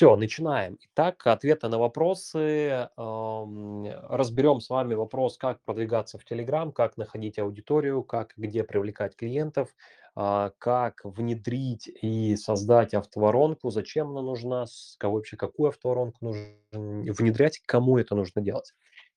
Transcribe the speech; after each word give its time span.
Всё, 0.00 0.16
начинаем. 0.16 0.78
Итак, 0.80 1.26
ответы 1.26 1.68
на 1.68 1.78
вопросы. 1.78 2.88
Разберем 2.96 4.60
с 4.62 4.70
вами 4.70 4.94
вопрос, 4.94 5.36
как 5.36 5.62
продвигаться 5.62 6.16
в 6.16 6.24
"Телеграм", 6.24 6.72
как 6.72 6.96
находить 6.96 7.38
аудиторию, 7.38 8.02
как, 8.02 8.32
где 8.38 8.64
привлекать 8.64 9.14
клиентов, 9.14 9.68
а, 10.16 10.52
как 10.56 11.02
внедрить 11.04 11.86
и 12.00 12.34
создать 12.36 12.94
автоворонку, 12.94 13.68
зачем 13.70 14.08
она 14.12 14.22
нужна, 14.22 14.64
ка 14.98 15.10
вообще 15.10 15.36
какую 15.36 15.68
автоворонку 15.68 16.16
нужно 16.24 16.46
внедрять, 16.72 17.60
кому 17.66 17.98
это 17.98 18.14
нужно 18.14 18.40
делать. 18.40 18.72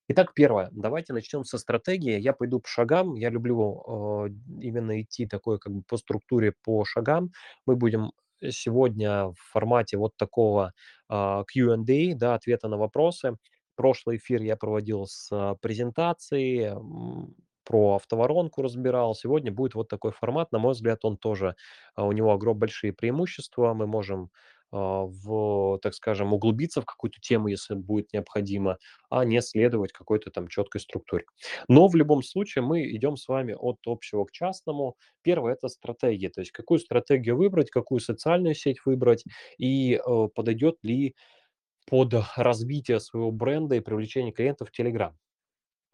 Итак, 0.09 0.33
первое. 0.33 0.67
Давайте 0.73 1.13
начнем 1.13 1.45
со 1.45 1.57
стратегии. 1.57 2.19
Я 2.19 2.33
пойду 2.33 2.59
по 2.59 2.67
шагам. 2.67 3.15
Я 3.15 3.29
люблю, 3.29 3.83
а, 3.87 4.27
именно 4.59 5.01
идти 5.01 5.27
такой 5.27 5.59
как 5.59 5.71
бы 5.73 5.81
по 5.87 5.95
структуре, 5.95 6.53
по 6.65 6.83
шагам. 6.83 7.31
Мы 7.65 7.77
будем 7.77 8.11
сегодня 8.51 9.27
в 9.27 9.35
формате 9.51 9.97
вот 9.97 10.15
такого, 10.17 10.73
а, 11.09 11.43
Q&A, 11.45 12.15
да, 12.15 12.35
ответа 12.35 12.67
на 12.67 12.77
вопросы. 12.77 13.37
Прошлый 13.75 14.17
эфир 14.17 14.41
я 14.41 14.55
проводил 14.57 15.05
с 15.07 15.29
презентацией, 15.61 16.65
м, 16.75 17.35
про 17.65 17.95
автоворонку 17.95 18.61
разбирал. 18.61 19.15
Сегодня 19.15 19.51
будет 19.51 19.73
вот 19.75 19.87
такой 19.87 20.11
формат. 20.11 20.51
На 20.51 20.59
мой 20.59 20.73
взгляд, 20.73 20.99
он 21.05 21.17
тоже, 21.17 21.55
а, 21.95 22.05
у 22.05 22.11
него 22.11 22.31
огро 22.33 22.53
большие 22.53 22.93
преимущества. 22.93 23.73
Мы 23.73 23.87
можем, 23.87 24.23
а, 24.23 24.27
в, 24.77 25.79
так 25.81 25.93
скажем, 25.93 26.33
углубиться 26.33 26.81
в 26.81 26.85
какую-то 26.85 27.19
тему, 27.21 27.47
если 27.47 27.75
будет 27.75 28.13
необходимо, 28.13 28.77
а 29.09 29.25
не 29.25 29.41
следовать 29.41 29.91
какой-то 29.93 30.31
там 30.31 30.47
четкой 30.47 30.81
структуре. 30.81 31.25
Но 31.67 31.87
в 31.87 31.95
любом 31.95 32.23
случае 32.23 32.63
мы 32.63 32.83
идем 32.95 33.17
с 33.17 33.27
вами 33.27 33.53
от 33.57 33.77
общего 33.85 34.25
к 34.25 34.31
частному. 34.31 34.95
Первое- 35.21 35.53
это 35.53 35.67
стратегия, 35.69 36.29
то 36.29 36.41
есть 36.41 36.51
какую 36.51 36.79
стратегию 36.79 37.37
выбрать, 37.37 37.69
какую 37.71 37.99
социальную 37.99 38.55
сеть 38.55 38.79
выбрать 38.85 39.23
и, 39.57 39.95
э, 40.05 40.27
подойдет 40.35 40.77
ли 40.83 41.15
под 41.89 42.13
развитие 42.37 42.99
своего 42.99 43.31
бренда 43.31 43.75
и 43.75 43.79
привлечение 43.81 44.33
клиентов 44.33 44.71
"Телеграм". 44.71 45.17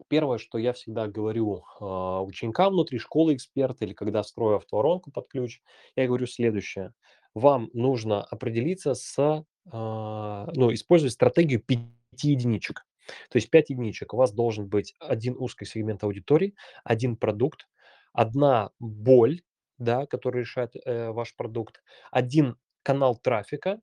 Первое, 0.08 0.38
что 0.38 0.58
я 0.58 0.72
всегда 0.72 1.06
говорю, 1.08 1.62
а, 1.80 2.22
ученикам 2.22 2.72
внутри 2.72 2.98
школы 2.98 3.34
"Эксперт" 3.34 3.82
или 3.82 3.92
когда 3.94 4.22
строю 4.24 4.56
автоворонку 4.56 5.10
под 5.12 5.28
ключ, 5.28 5.60
я 5.96 6.06
говорю 6.06 6.26
следующее: 6.26 6.92
вам 7.34 7.70
нужно 7.72 8.22
определиться 8.22 8.94
с, 8.94 9.44
а, 9.72 10.48
ну, 10.54 10.72
использовать 10.72 11.12
стратегию 11.14 11.60
5 11.60 11.80
единичек. 12.22 12.86
То 13.30 13.36
есть 13.36 13.50
5 13.50 13.70
единичек. 13.70 14.14
У 14.14 14.16
вас 14.16 14.32
должен 14.32 14.68
быть 14.68 14.94
1 15.00 15.36
узкий 15.38 15.64
сегмент 15.64 16.04
аудитории, 16.04 16.54
1 16.84 17.16
продукт, 17.16 17.68
1 18.12 18.70
боль, 18.78 19.42
да, 19.78 20.06
которую 20.06 20.42
решает, 20.44 20.74
э, 20.84 21.10
ваш 21.10 21.34
продукт, 21.36 21.82
1 22.10 22.56
канал 22.82 23.16
трафика 23.16 23.80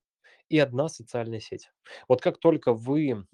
и 0.50 0.60
1 0.60 0.88
социальная 0.90 1.40
сеть. 1.40 1.72
Вот 2.08 2.22
как 2.22 2.38
только 2.40 2.74
вы 2.74 3.26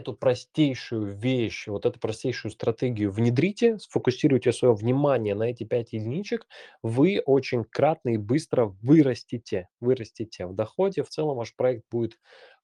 эту 0.00 0.14
простейшую 0.14 1.16
вещь, 1.16 1.68
вот 1.68 1.86
эту 1.86 2.00
простейшую 2.00 2.52
стратегию 2.52 3.12
внедрите, 3.12 3.78
сфокусируйте 3.78 4.52
свое 4.52 4.74
внимание 4.74 5.34
на 5.36 5.44
эти 5.44 5.64
5 5.64 5.92
единичек, 5.92 6.46
вы 6.82 7.22
очень 7.24 7.64
кратно 7.64 8.10
и 8.10 8.16
быстро 8.16 8.66
вырастете 8.82 9.68
вырастете 9.80 10.46
в 10.46 10.54
доходе. 10.54 11.02
В 11.04 11.08
целом 11.10 11.36
ваш 11.36 11.54
проект 11.54 11.84
будет, 11.90 12.18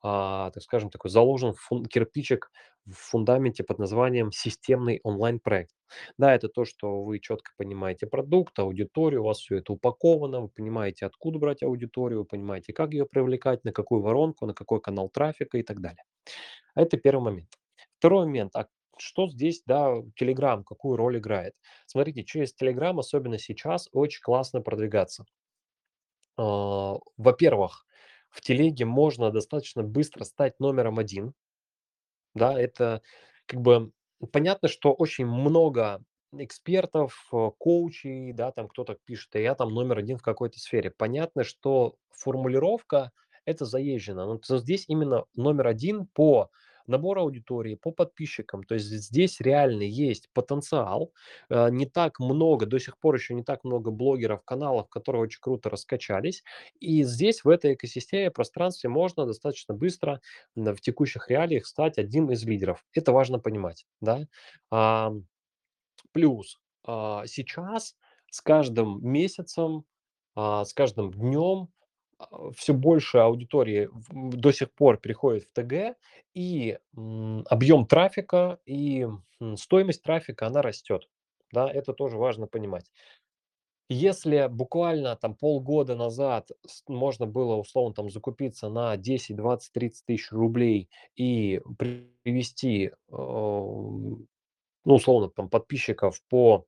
а, 0.07 0.51
так 0.53 0.62
скажем, 0.62 0.91
такой 0.91 1.11
заложен 1.11 1.55
фун 1.55 1.85
кирпичик 1.87 2.51
в 2.87 2.95
фундаменте 2.95 3.65
под 3.65 3.79
названием 3.81 4.33
"системный 4.33 5.01
онлайн-проект". 5.05 5.73
Да, 6.19 6.35
это 6.35 6.49
то, 6.49 6.65
что 6.65 7.03
вы 7.05 7.21
четко 7.21 7.53
понимаете 7.59 8.07
продукт, 8.07 8.59
аудиторию, 8.61 9.23
у 9.23 9.27
вас 9.27 9.39
всё 9.41 9.57
это 9.59 9.73
упаковано, 9.75 10.43
вы 10.43 10.49
понимаете, 10.51 11.07
откуда 11.07 11.39
брать 11.41 11.62
аудиторию, 11.65 12.21
вы 12.21 12.27
понимаете, 12.27 12.73
как 12.75 12.93
ее 12.93 13.07
привлекать, 13.07 13.65
на 13.65 13.73
какую 13.73 14.03
воронку, 14.03 14.47
на 14.47 14.55
какой 14.55 14.81
канал 14.81 15.09
трафика 15.11 15.59
и 15.59 15.62
так 15.65 15.81
далее. 15.81 16.05
Это 16.77 16.99
1 16.99 17.23
момент. 17.23 17.51
2 18.01 18.27
момент. 18.27 18.53
А 18.57 18.67
что 18.99 19.29
здесь, 19.29 19.62
да, 19.67 19.95
"Телеграм", 20.17 20.65
какую 20.65 20.97
роль 20.99 21.19
играет? 21.19 21.55
Смотрите, 21.87 22.25
через 22.25 22.55
"Телеграм", 22.55 22.99
особенно 23.00 23.38
сейчас, 23.38 23.88
очень 23.93 24.23
классно 24.23 24.62
продвигаться. 24.62 25.27
А, 26.38 26.97
во-первых, 27.17 27.87
в 28.31 28.41
"Телеге" 28.41 28.84
можно 28.84 29.31
достаточно 29.31 29.82
быстро 29.82 30.25
стать 30.25 30.60
номером 30.60 30.98
1. 30.98 31.34
Да, 32.34 32.59
это 32.60 33.03
как 33.47 33.60
бы 33.60 33.92
понятно, 34.32 34.69
что 34.69 34.92
очень 34.92 35.26
много 35.26 36.03
экспертов, 36.32 37.28
э, 37.32 37.50
коучей, 37.59 38.32
да, 38.32 38.50
там 38.53 38.69
кто-то 38.69 38.98
пишет: 39.06 39.34
"А 39.37 39.38
я 39.38 39.54
там 39.54 39.70
номер 39.72 39.98
1 39.98 40.19
в 40.19 40.22
какой-то 40.22 40.59
сфере". 40.59 40.91
Понятно, 40.91 41.44
что 41.44 41.94
формулировка- 42.10 43.10
это 43.47 43.64
заезженно, 43.64 44.26
но 44.26 44.38
здесь 44.58 44.84
именно 44.88 45.25
номер 45.34 45.69
1 45.69 46.06
по 46.12 46.50
набору 46.89 47.23
аудитории, 47.23 47.75
по 47.75 47.91
подписчикам. 47.91 48.65
То 48.65 48.75
есть 48.75 48.87
здесь 48.87 49.41
реально 49.41 49.83
есть 49.83 50.29
потенциал. 50.33 51.13
Э, 51.51 51.71
не 51.71 51.87
так 51.87 52.19
много, 52.21 52.67
до 52.67 52.79
сих 52.79 52.99
пор 52.99 53.15
еще 53.17 53.35
не 53.35 53.43
так 53.43 53.65
много 53.65 53.91
блогеров, 53.91 54.45
каналов, 54.45 54.89
которые 54.89 55.23
очень 55.23 55.41
круто 55.41 55.71
раскачались. 55.71 56.43
И 56.81 57.03
здесь, 57.05 57.45
в 57.45 57.49
этой 57.49 57.75
экосистеме, 57.75 58.31
пространстве 58.31 58.91
можно 58.91 59.27
достаточно 59.27 59.75
быстро, 59.75 60.21
в 60.55 60.77
текущих 60.81 61.29
реалиях 61.31 61.67
стать 61.67 61.99
одним 61.99 62.31
из 62.31 62.45
лидеров. 62.45 62.85
Это 62.95 63.13
важно 63.13 63.39
понимать, 63.39 63.87
да. 64.01 64.27
Ам, 64.71 65.27
плюс, 66.13 66.59
а, 66.85 67.27
сейчас 67.27 67.97
с 68.31 68.41
каждым 68.41 69.05
месяцем, 69.05 69.85
а, 70.35 70.65
с 70.65 70.73
каждым 70.73 71.11
днем, 71.13 71.69
а, 72.19 72.50
всё 72.56 72.75
больше 72.75 73.19
аудитории 73.19 73.88
до 74.12 74.53
сих 74.53 74.72
пор 74.75 74.99
приходит 75.00 75.44
в 75.44 75.53
ТГ, 75.53 75.97
и, 76.34 76.78
объем 77.49 77.87
трафика 77.87 78.59
и, 78.66 79.06
стоимость 79.56 80.03
трафика, 80.03 80.47
она 80.47 80.62
растет. 80.62 81.09
Да, 81.53 81.69
это 81.71 81.93
тоже 81.93 82.16
важно 82.19 82.47
понимать. 82.47 82.87
Если 83.91 84.49
буквально 84.50 85.15
там 85.16 85.37
полгода 85.37 85.94
назад 85.94 86.50
можно 86.88 87.26
было 87.26 87.55
условно 87.55 87.94
там 87.94 88.10
закупиться 88.10 88.69
на 88.69 88.97
10, 88.97 89.37
20, 89.37 89.72
30 89.72 90.05
тысяч 90.06 90.32
рублей 90.32 90.88
и 91.15 91.60
привести, 91.78 92.91
ам, 93.12 94.26
ну, 94.87 94.94
условно, 94.94 95.31
там 95.31 95.50
подписчиков 95.50 96.21
по 96.31 96.66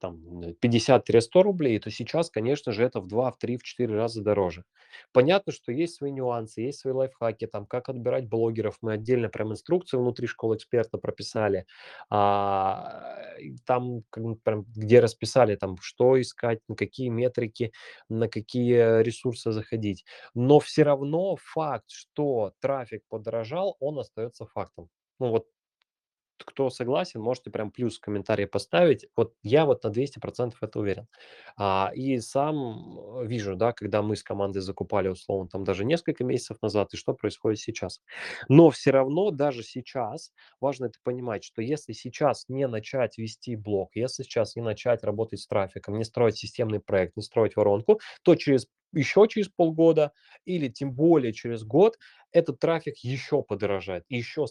там, 0.00 0.44
н 0.44 0.54
50-100 0.60 1.42
рублей, 1.42 1.78
то 1.78 1.90
сейчас, 1.90 2.30
конечно 2.30 2.72
же, 2.72 2.84
это 2.84 3.00
в 3.00 3.06
2, 3.08 3.30
в 3.32 3.38
3, 3.38 3.56
в 3.56 3.62
4 3.62 3.94
раза 3.94 4.22
дороже. 4.22 4.64
Понятно, 5.12 5.52
что 5.52 5.72
есть 5.72 5.94
свои 5.96 6.10
нюансы, 6.12 6.60
есть 6.62 6.80
свои 6.80 6.92
лайфхаки, 6.94 7.46
там, 7.46 7.66
как 7.66 7.88
отбирать 7.88 8.28
блогеров. 8.28 8.78
Мы 8.82 8.92
отдельно 8.94 9.28
прям 9.28 9.52
инструкцию 9.52 10.00
внутри 10.00 10.26
школы 10.26 10.56
"Эксперта" 10.56 10.98
прописали. 10.98 11.66
А, 12.10 13.16
там 13.66 14.02
прям 14.44 14.64
где 14.76 15.00
расписали, 15.00 15.56
там, 15.56 15.76
что 15.80 16.20
искать, 16.20 16.60
на 16.68 16.76
какие 16.76 17.08
метрики, 17.08 17.72
на 18.08 18.28
какие 18.28 19.02
ресурсы 19.02 19.52
заходить. 19.52 20.04
Но 20.34 20.60
всё 20.60 20.84
равно 20.84 21.36
факт, 21.40 21.86
что 21.90 22.52
трафик 22.60 23.02
подорожал, 23.08 23.76
он 23.80 23.98
остается 23.98 24.46
фактом. 24.46 24.88
Ну 25.20 25.28
вот 25.30 25.46
кто 26.44 26.70
согласен, 26.70 27.20
можете 27.20 27.50
прям 27.50 27.70
плюс 27.70 27.96
в 27.98 28.00
комментарии 28.00 28.44
поставить. 28.46 29.06
Вот 29.16 29.34
я 29.42 29.64
вот 29.66 29.82
на 29.84 29.90
200 29.90 30.18
% 30.20 30.62
это 30.62 30.78
уверен. 30.80 31.08
А, 31.56 31.90
и 31.94 32.18
сам 32.20 33.26
вижу, 33.26 33.56
да, 33.56 33.72
когда 33.72 34.02
мы 34.02 34.16
с 34.16 34.22
командой 34.22 34.60
закупали, 34.60 35.08
условно, 35.08 35.48
там 35.48 35.64
даже 35.64 35.84
несколько 35.84 36.24
месяцев 36.24 36.58
назад, 36.62 36.92
и 36.94 36.96
что 36.96 37.14
происходит 37.14 37.58
сейчас. 37.60 38.00
Но 38.48 38.70
всё 38.70 38.92
равно 38.92 39.30
даже 39.30 39.62
сейчас 39.62 40.32
важно 40.60 40.86
это 40.86 40.98
понимать, 41.02 41.44
что 41.44 41.62
если 41.62 41.92
сейчас 41.92 42.44
не 42.48 42.66
начать 42.68 43.18
вести 43.18 43.56
блог, 43.56 43.90
если 43.94 44.22
сейчас 44.22 44.56
не 44.56 44.62
начать 44.62 45.02
работать 45.04 45.40
с 45.40 45.46
трафиком, 45.46 45.98
не 45.98 46.04
строить 46.04 46.36
системный 46.36 46.80
проект, 46.80 47.16
не 47.16 47.22
строить 47.22 47.56
воронку, 47.56 48.00
то 48.22 48.34
через 48.34 48.66
еще 48.92 49.26
через 49.28 49.48
полгода 49.48 50.12
или 50.44 50.68
тем 50.68 50.92
более 50.94 51.32
через 51.32 51.64
год 51.64 51.98
этот 52.32 52.60
трафик 52.60 52.96
еще 52.98 53.42
подорожает, 53.42 54.04
еще 54.08 54.46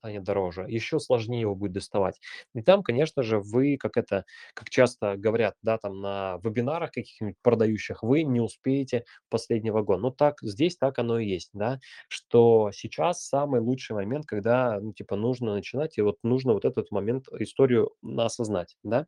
станет 0.00 0.24
дороже, 0.24 0.62
еще 0.68 0.98
сложнее 0.98 1.42
его 1.42 1.54
будет 1.54 1.72
доставать. 1.72 2.20
И 2.54 2.62
там, 2.62 2.82
конечно 2.82 3.22
же, 3.22 3.38
вы, 3.40 3.76
как 3.78 3.96
это, 3.96 4.24
как 4.54 4.70
часто 4.70 5.16
говорят, 5.16 5.54
да, 5.62 5.78
там 5.78 6.00
на 6.00 6.38
вебинарах 6.42 6.90
каких-нибудь 6.92 7.36
продающих, 7.42 8.02
вы 8.02 8.22
не 8.24 8.40
успеете 8.40 9.04
последний 9.28 9.70
вагон. 9.70 10.00
Ну 10.02 10.10
так, 10.10 10.36
здесь 10.42 10.76
так 10.76 10.98
оно 10.98 11.18
и 11.18 11.26
есть, 11.26 11.50
да, 11.52 11.80
что 12.08 12.70
сейчас 12.72 13.22
самый 13.26 13.60
лучший 13.60 13.92
момент, 13.94 14.26
когда, 14.26 14.80
ну, 14.80 14.92
типа, 14.92 15.16
нужно 15.16 15.52
начинать, 15.54 15.98
и 15.98 16.02
вот 16.02 16.16
нужно 16.22 16.54
вот 16.54 16.64
этот 16.64 16.90
момент, 16.90 17.26
историю, 17.38 17.92
осознать, 18.16 18.76
да. 18.82 19.06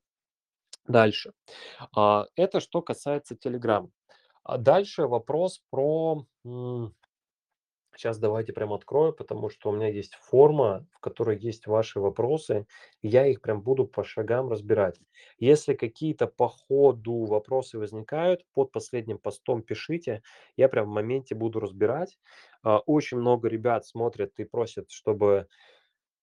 Дальше. 0.89 1.33
А, 1.97 2.27
это 2.37 2.61
что 2.61 2.83
касается 2.83 3.37
"Телеграм". 3.37 3.91
А 4.45 4.59
дальше 4.59 5.07
вопрос 5.09 5.63
про, 5.71 6.27
Сейчас 7.95 8.19
давайте 8.19 8.53
прям 8.55 8.73
открою, 8.73 9.13
потому 9.13 9.51
что 9.51 9.69
у 9.69 9.73
меня 9.73 9.87
есть 9.89 10.15
форма, 10.15 10.87
в 10.93 10.99
которой 11.01 11.39
есть 11.39 11.67
ваши 11.67 12.01
вопросы. 12.01 12.67
Я 13.03 13.27
их 13.27 13.43
прям 13.43 13.61
буду 13.63 13.87
по 13.87 14.03
шагам 14.03 14.49
разбирать. 14.49 14.99
Если 15.39 15.75
какие-то 15.75 16.27
по 16.27 16.49
ходу 16.49 17.25
вопросы 17.27 17.79
возникают, 17.79 18.47
под 18.55 18.73
последним 18.73 19.19
постом 19.19 19.63
пишите. 19.63 20.23
Я 20.57 20.69
прям 20.71 20.87
в 20.87 20.93
моменте 20.93 21.35
буду 21.35 21.61
разбирать. 21.61 22.19
А, 22.63 22.79
Очень 22.79 23.19
много 23.19 23.49
ребят 23.49 23.85
смотрят 23.87 24.33
и 24.39 24.45
просят, 24.45 24.91
чтобы 24.91 25.49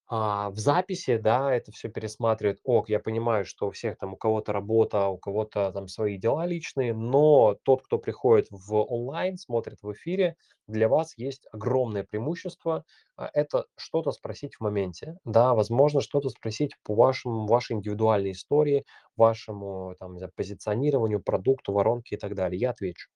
а, 0.09 0.49
в 0.49 0.57
записи, 0.57 1.17
да, 1.17 1.53
это 1.53 1.71
все 1.71 1.87
пересматривает. 1.89 2.59
Ок, 2.63 2.89
я 2.89 2.99
понимаю, 2.99 3.45
что 3.45 3.67
у 3.67 3.71
всех 3.71 3.97
там, 3.97 4.13
у 4.13 4.17
кого-то 4.17 4.51
работа, 4.53 5.07
у 5.07 5.17
кого-то 5.19 5.71
там 5.71 5.87
свои 5.87 6.17
дела 6.17 6.45
личные, 6.47 6.93
но 6.95 7.55
тот, 7.63 7.83
кто 7.83 7.99
приходит 7.99 8.47
в 8.49 8.73
онлайн, 8.75 9.37
смотрит 9.37 9.77
в 9.83 9.91
эфире, 9.93 10.35
для 10.67 10.89
вас 10.89 11.13
есть 11.17 11.47
огромное 11.51 12.03
преимущество. 12.03 12.85
А, 13.17 13.29
это 13.33 13.65
что-то 13.77 14.11
спросить 14.11 14.55
в 14.55 14.61
моменте. 14.61 15.17
Да, 15.25 15.53
возможно, 15.53 16.01
что-то 16.01 16.29
спросить 16.29 16.73
по 16.83 16.95
вашему 16.95 17.45
вашей 17.47 17.73
индивидуальной 17.75 18.31
истории, 18.31 18.85
вашему 19.15 19.95
там, 19.99 20.17
позиционированию, 20.35 21.21
продукту, 21.21 21.73
воронке 21.73 22.15
и 22.15 22.19
так 22.19 22.35
далее. 22.35 22.59
Я 22.59 22.71
отвечу. 22.71 23.09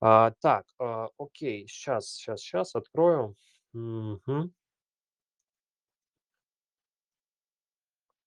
А, 0.00 0.32
так, 0.40 0.66
а, 0.78 1.08
окей, 1.18 1.66
сейчас, 1.68 2.10
сейчас, 2.14 2.40
сейчас 2.40 2.74
открою. 2.74 3.36
Мгм. 3.72 4.52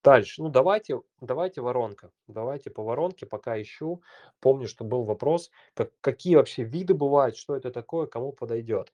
Дальше. 0.07 0.41
Ну, 0.41 0.47
давайте 0.47 1.01
давайте 1.19 1.59
воронка. 1.59 2.11
Давайте 2.27 2.69
по 2.69 2.81
воронке, 2.81 3.25
пока 3.25 3.61
ищу. 3.61 4.01
Помню, 4.39 4.65
что 4.65 4.85
был 4.85 5.03
вопрос, 5.03 5.51
как 5.73 5.91
какие 5.99 6.37
вообще 6.37 6.63
виды 6.63 6.93
бывают, 6.93 7.35
что 7.35 7.57
это 7.57 7.71
такое, 7.71 8.07
кому 8.07 8.31
подойдет. 8.31 8.93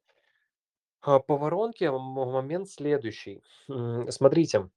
А, 1.01 1.19
по 1.19 1.37
воронке 1.37 1.91
момент 1.91 2.67
следующий. 2.67 3.43
Смотрите 4.09 4.69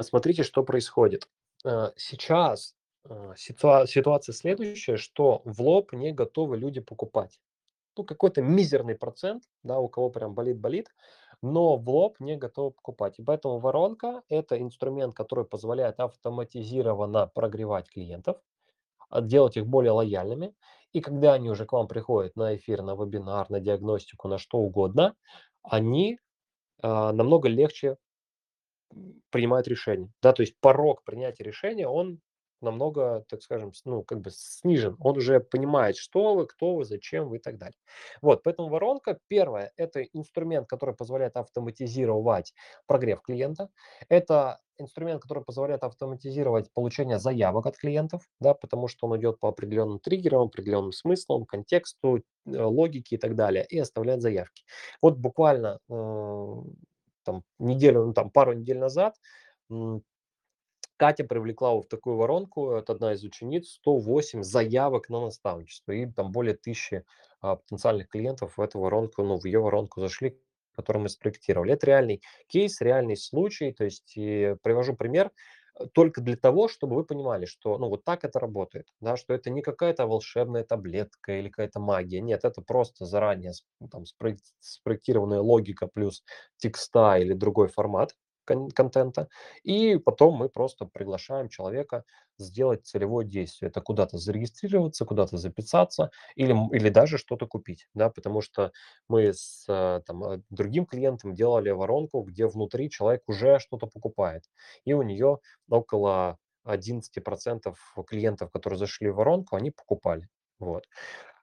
смотрите, 0.00 0.44
что 0.44 0.62
происходит. 0.62 1.28
Э, 1.64 1.90
сейчас, 1.96 2.76
э, 3.08 3.34
ситуа 3.36 3.84
ситуация 3.88 4.32
следующая, 4.32 4.96
что 4.96 5.42
в 5.44 5.60
лоб 5.60 5.92
не 5.92 6.12
готовы 6.12 6.56
люди 6.56 6.80
покупать. 6.80 7.40
Ну, 7.96 8.04
какой-то 8.04 8.42
мизерный 8.42 8.94
процент, 8.94 9.42
да, 9.64 9.80
у 9.80 9.88
кого 9.88 10.10
прям 10.10 10.34
болит-болит, 10.34 10.88
но 11.44 11.76
в 11.76 11.88
лоб 11.90 12.20
не 12.20 12.36
готовы 12.36 12.70
покупать. 12.70 13.18
И 13.18 13.22
поэтому 13.22 13.58
воронка– 13.58 14.22
это 14.30 14.58
инструмент, 14.60 15.14
который 15.14 15.44
позволяет 15.44 16.00
автоматизированно 16.00 17.26
прогревать 17.26 17.90
клиентов, 17.90 18.38
а, 19.10 19.20
делать 19.20 19.58
их 19.58 19.66
более 19.66 19.92
лояльными. 19.92 20.54
И 20.94 21.00
когда 21.00 21.34
они 21.34 21.50
уже 21.50 21.66
к 21.66 21.72
вам 21.72 21.86
приходят 21.86 22.34
на 22.34 22.56
эфир, 22.56 22.82
на 22.82 22.94
вебинар, 22.94 23.50
на 23.50 23.60
диагностику, 23.60 24.26
на 24.26 24.38
что 24.38 24.58
угодно, 24.58 25.14
они 25.62 26.18
а, 26.82 27.12
намного 27.12 27.48
легче 27.50 27.98
принимают 29.28 29.68
решения. 29.68 30.10
Да, 30.22 30.32
то 30.32 30.40
есть 30.40 30.54
порог 30.60 31.04
принятия 31.04 31.44
решения, 31.44 31.86
он 31.86 32.20
намного, 32.64 33.24
так 33.28 33.42
скажем, 33.42 33.72
ну, 33.84 34.02
как 34.02 34.20
бы 34.20 34.30
снижен. 34.30 34.96
Он 35.00 35.16
уже 35.16 35.40
понимает, 35.40 35.96
что 35.96 36.34
вы, 36.34 36.46
кто 36.46 36.76
вы, 36.76 36.84
зачем 36.84 37.28
вы 37.28 37.36
и 37.36 37.40
так 37.40 37.58
далее. 37.58 37.78
Вот, 38.22 38.42
поэтому 38.42 38.68
воронка, 38.68 39.18
первое, 39.28 39.72
это 39.76 40.02
инструмент, 40.02 40.68
который 40.68 40.94
позволяет 40.94 41.36
автоматизировать 41.36 42.54
прогрев 42.86 43.22
клиента. 43.22 43.68
Это 44.08 44.60
инструмент, 44.78 45.22
который 45.22 45.44
позволяет 45.44 45.84
автоматизировать 45.84 46.72
получение 46.72 47.18
заявок 47.18 47.66
от 47.66 47.76
клиентов, 47.76 48.22
да, 48.40 48.54
потому 48.54 48.88
что 48.88 49.06
он 49.06 49.18
идет 49.18 49.38
по 49.38 49.48
определенным 49.48 50.00
триггерам, 50.00 50.42
определенным 50.42 50.92
смыслам, 50.92 51.44
контексту, 51.44 52.18
э, 52.18 52.20
логике 52.46 53.16
и 53.16 53.18
так 53.18 53.36
далее, 53.36 53.64
и 53.68 53.78
оставляет 53.78 54.22
заявки. 54.22 54.64
Вот 55.00 55.16
буквально 55.16 55.78
э, 55.88 56.54
там 57.24 57.42
неделю, 57.58 58.06
ну, 58.06 58.12
там 58.12 58.30
пару 58.30 58.52
недель 58.52 58.78
назад, 58.78 59.14
Катя 60.96 61.24
привлекла 61.24 61.74
в 61.74 61.84
такую 61.84 62.16
воронку, 62.16 62.72
это 62.72 62.92
одна 62.92 63.12
из 63.14 63.24
учениц, 63.24 63.68
108 63.68 64.42
заявок 64.42 65.08
на 65.08 65.20
наставничество. 65.20 65.92
И 65.92 66.06
там 66.06 66.30
более 66.32 66.54
тысячи 66.54 67.04
а, 67.40 67.56
потенциальных 67.56 68.08
клиентов 68.08 68.56
в 68.56 68.60
эту 68.60 68.78
воронку, 68.80 69.22
ну, 69.22 69.38
в 69.38 69.44
ее 69.44 69.60
воронку 69.60 70.00
зашли, 70.00 70.38
которую 70.72 71.04
мы 71.04 71.08
спроектировали. 71.08 71.72
Это 71.72 71.86
реальный 71.86 72.22
кейс, 72.46 72.80
реальный 72.80 73.16
случай. 73.16 73.72
То 73.72 73.84
есть 73.84 74.12
и 74.16 74.54
привожу 74.62 74.94
пример 74.94 75.32
э, 75.80 75.86
только 75.92 76.20
для 76.20 76.36
того, 76.36 76.68
чтобы 76.68 76.94
вы 76.96 77.04
понимали, 77.04 77.44
что 77.46 77.76
ну, 77.78 77.88
вот 77.88 78.04
так 78.04 78.24
это 78.24 78.38
работает, 78.38 78.86
да, 79.00 79.16
что 79.16 79.34
это 79.34 79.50
не 79.50 79.62
какая-то 79.62 80.06
волшебная 80.06 80.64
таблетка 80.64 81.38
или 81.38 81.48
какая-то 81.48 81.80
магия. 81.80 82.20
Нет, 82.20 82.44
это 82.44 82.62
просто 82.62 83.04
заранее 83.04 83.52
там, 83.90 84.04
спроек- 84.04 84.38
спроектированная 84.60 85.40
логика 85.40 85.86
плюс 85.88 86.22
текста 86.56 87.18
или 87.18 87.32
другой 87.34 87.68
формат 87.68 88.14
кон- 88.44 88.70
контента, 88.70 89.28
и 89.62 89.96
потом 89.98 90.34
мы 90.34 90.48
просто 90.48 90.86
приглашаем 90.86 91.48
человека 91.48 92.04
сделать 92.38 92.84
целевое 92.86 93.24
действие. 93.26 93.68
Это 93.70 93.80
куда-то 93.80 94.18
зарегистрироваться, 94.18 95.04
куда-то 95.04 95.36
записаться 95.36 96.10
или, 96.36 96.54
или 96.74 96.88
даже 96.88 97.18
что-то 97.18 97.46
купить. 97.46 97.88
Да, 97.94 98.10
потому 98.10 98.40
что 98.40 98.72
мы 99.08 99.32
с 99.32 99.64
э, 99.68 100.02
там, 100.06 100.24
э, 100.24 100.40
другим 100.50 100.86
клиентом 100.86 101.34
делали 101.34 101.70
воронку, 101.70 102.22
где 102.22 102.46
внутри 102.46 102.90
человек 102.90 103.22
уже 103.26 103.58
что-то 103.60 103.86
покупает. 103.86 104.44
И 104.84 104.92
у 104.94 105.02
нее 105.02 105.38
около 105.68 106.38
11% 106.64 107.76
клиентов, 108.06 108.50
которые 108.50 108.78
зашли 108.78 109.10
в 109.10 109.16
воронку, 109.16 109.56
они 109.56 109.70
покупали. 109.70 110.28
Вот. 110.58 110.86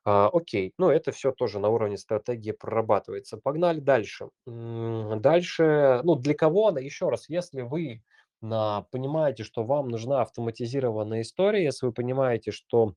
А, 0.03 0.29
окей, 0.33 0.73
ну 0.77 0.89
это 0.89 1.11
все 1.11 1.31
тоже 1.31 1.59
на 1.59 1.69
уровне 1.69 1.97
стратегии 1.97 2.51
прорабатывается. 2.51 3.37
Погнали 3.37 3.79
дальше. 3.79 4.29
Дальше, 4.45 6.01
ну 6.03 6.15
для 6.15 6.33
кого 6.33 6.67
она, 6.67 6.79
еще 6.79 7.09
раз, 7.09 7.29
если 7.29 7.61
вы 7.61 8.01
на, 8.41 8.87
понимаете, 8.91 9.43
что 9.43 9.63
вам 9.63 9.89
нужна 9.89 10.21
автоматизированная 10.21 11.21
история, 11.21 11.63
если 11.63 11.85
вы 11.85 11.93
понимаете, 11.93 12.51
что 12.51 12.95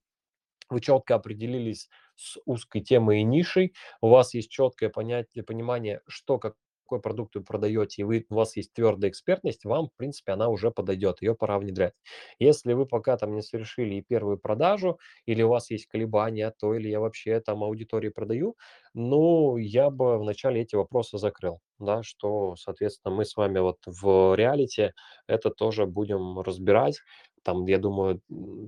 вы 0.71 0.81
четко 0.81 1.17
определились 1.17 1.91
с 2.17 2.39
узкой 2.47 2.81
темой 2.81 3.21
и 3.21 3.25
нишей, 3.25 3.75
у 4.01 4.09
вас 4.09 4.33
есть 4.35 4.51
четкое 4.51 4.89
понятие, 4.89 5.45
понимание, 5.45 6.01
что 6.07 6.39
какой 6.85 7.01
продукт 7.01 7.35
вы 7.37 7.43
продаете, 7.43 8.03
и 8.03 8.05
вы, 8.05 8.27
у 8.31 8.35
вас 8.37 8.57
есть 8.57 8.73
твердая 8.75 9.11
экспертность, 9.11 9.65
вам, 9.65 9.89
в 9.89 9.97
принципе, 9.97 10.33
она 10.33 10.49
уже 10.49 10.71
подойдет, 10.71 11.23
ее 11.23 11.35
пора 11.35 11.59
внедрять. 11.59 11.95
Если 12.39 12.73
вы 12.75 12.87
пока 12.87 13.17
там 13.17 13.35
не 13.35 13.43
совершили 13.43 13.95
и 13.97 14.03
первую 14.03 14.39
продажу, 14.39 14.99
или 15.27 15.43
у 15.43 15.49
вас 15.49 15.71
есть 15.71 15.87
колебания, 15.87 16.53
то 16.59 16.75
или 16.75 16.89
я 16.89 17.01
вообще 17.01 17.41
там 17.41 17.65
аудитории 17.65 18.09
продаю, 18.11 18.57
ну, 18.95 19.57
я 19.57 19.91
бы 19.91 20.19
вначале 20.19 20.63
эти 20.63 20.77
вопросы 20.77 21.19
закрыл, 21.19 21.61
да, 21.79 22.03
что, 22.03 22.57
соответственно, 22.57 23.15
мы 23.15 23.25
с 23.25 23.37
вами 23.37 23.59
вот 23.59 23.79
в 23.87 24.35
реалити 24.37 24.93
это 25.27 25.51
тоже 25.51 25.87
будем 25.87 26.41
разбирать, 26.41 27.01
там, 27.45 27.67
я 27.67 27.79
думаю, 27.79 28.21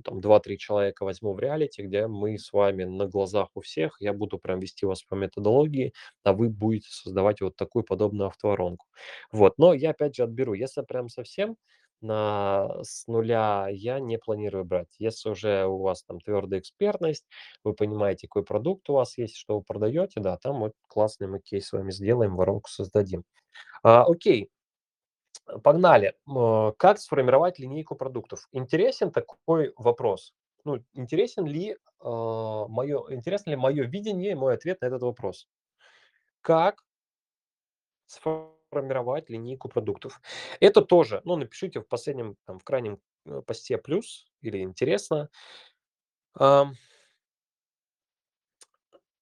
там 0.03 0.21
два-три 0.21 0.57
человека 0.57 1.03
возьму 1.03 1.33
в 1.33 1.39
реалити, 1.39 1.81
где 1.81 2.07
мы 2.07 2.37
с 2.37 2.53
вами 2.53 2.85
на 2.85 3.07
глазах 3.07 3.49
у 3.55 3.61
всех, 3.61 3.97
я 3.99 4.13
буду 4.13 4.37
прям 4.39 4.59
вести 4.59 4.85
вас 4.85 5.03
по 5.03 5.15
методологии, 5.15 5.93
а 6.23 6.33
вы 6.33 6.49
будете 6.49 6.87
создавать 6.91 7.41
вот 7.41 7.55
такую 7.57 7.83
подобную 7.83 8.27
автоворонку. 8.27 8.85
Вот, 9.31 9.57
но 9.57 9.73
я 9.73 9.91
опять 9.91 10.15
же 10.15 10.23
отберу, 10.23 10.53
если 10.53 10.81
прям 10.83 11.09
совсем 11.09 11.57
на, 12.01 12.69
с 12.83 13.07
нуля 13.07 13.67
я 13.71 13.99
не 13.99 14.17
планирую 14.19 14.65
брать. 14.65 14.95
Если 14.99 15.29
уже 15.29 15.65
у 15.65 15.79
вас 15.81 16.03
там 16.03 16.19
твердая 16.19 16.59
экспертность, 16.59 17.25
вы 17.63 17.73
понимаете, 17.73 18.27
какой 18.27 18.43
продукт 18.43 18.89
у 18.89 18.93
вас 18.93 19.17
есть, 19.17 19.35
что 19.35 19.57
вы 19.57 19.63
продаете, 19.63 20.19
да, 20.19 20.37
там 20.37 20.59
вот 20.59 20.73
классный 20.87 21.27
мы 21.27 21.39
кейс 21.39 21.67
с 21.67 21.73
вами 21.73 21.91
сделаем, 21.91 22.35
воронку 22.35 22.69
создадим. 22.69 23.23
А, 23.83 24.03
окей, 24.05 24.49
Погнали. 25.63 26.13
М, 26.27 26.73
Как 26.77 26.99
сформировать 26.99 27.59
линейку 27.59 27.95
продуктов? 27.95 28.47
Интересен 28.51 29.11
такой 29.11 29.73
вопрос. 29.77 30.33
Ну, 30.65 30.83
интересен 30.93 31.45
ли 31.45 31.77
мое, 32.01 33.03
интересно 33.09 33.51
ли 33.51 33.55
мое 33.55 33.85
видение, 33.85 34.35
мой 34.35 34.53
ответ 34.53 34.81
на 34.81 34.85
этот 34.87 35.01
вопрос? 35.01 35.47
Как 36.41 36.83
сформировать 38.07 39.29
линейку 39.29 39.69
продуктов? 39.69 40.21
Это 40.59 40.81
тоже, 40.81 41.21
ну, 41.25 41.35
напишите 41.35 41.79
в 41.81 41.87
последнем, 41.87 42.35
там, 42.45 42.59
в 42.59 42.63
крайнем 42.63 42.99
э, 43.25 43.41
посте 43.45 43.77
плюс 43.77 44.25
или 44.41 44.59
интересно. 44.61 45.29
Ам, 46.39 46.75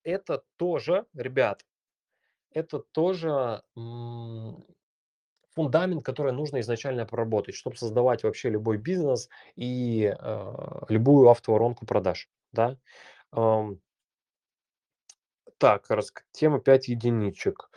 Это 0.03 0.43
тоже, 0.57 1.05
ребят, 1.13 1.65
это 2.51 2.79
тоже 2.79 3.63
Фундамент, 5.55 6.03
который 6.03 6.33
нужно 6.33 6.59
изначально 6.59 7.05
проработать, 7.05 7.55
чтобы 7.55 7.77
создавать 7.77 8.23
вообще 8.23 8.49
любой 8.49 8.77
бизнес 8.77 9.29
и, 9.55 10.13
а, 10.19 10.85
любую 10.89 11.29
автоворонку 11.29 11.85
продаж, 11.85 12.29
да. 12.51 12.77
Ам, 13.31 13.79
так, 15.57 15.89
раск 15.89 16.25
тема 16.31 16.59
5 16.59 16.89
единичек. 16.89 17.69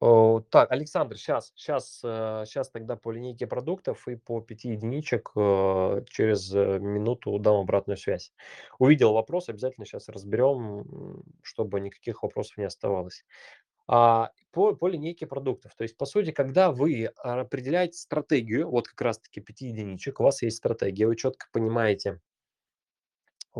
Так, 0.00 0.70
Александр, 0.70 1.16
сейчас, 1.16 1.52
сейчас, 1.56 1.98
сейчас 1.98 2.70
тогда 2.70 2.96
по 2.96 3.10
линейке 3.10 3.46
продуктов 3.46 4.06
и 4.08 4.14
по 4.16 4.40
5 4.40 4.64
единичек, 4.64 5.32
э, 5.36 6.04
через, 6.08 6.54
э, 6.54 6.78
минуту 6.78 7.36
дам 7.38 7.56
обратную 7.56 7.96
связь. 7.96 8.32
Увидел 8.78 9.12
вопрос, 9.12 9.48
обязательно 9.48 9.84
сейчас 9.84 10.08
разберем, 10.08 11.22
чтобы 11.42 11.80
никаких 11.80 12.22
вопросов 12.22 12.58
не 12.58 12.64
оставалось. 12.64 13.24
А, 13.88 14.30
по 14.52 14.74
по 14.74 14.88
линейке 14.88 15.26
продуктов. 15.26 15.74
То 15.74 15.82
есть, 15.82 15.96
по 15.96 16.06
сути, 16.06 16.30
когда 16.30 16.70
вы 16.70 17.06
определяете 17.16 17.98
стратегию, 17.98 18.70
вот 18.70 18.88
как 18.88 19.00
раз 19.00 19.18
таки 19.18 19.40
5 19.40 19.60
единичек, 19.62 20.20
у 20.20 20.24
вас 20.24 20.42
есть 20.42 20.58
стратегия, 20.58 21.06
вы 21.06 21.16
четко 21.16 21.46
понимаете 21.52 22.20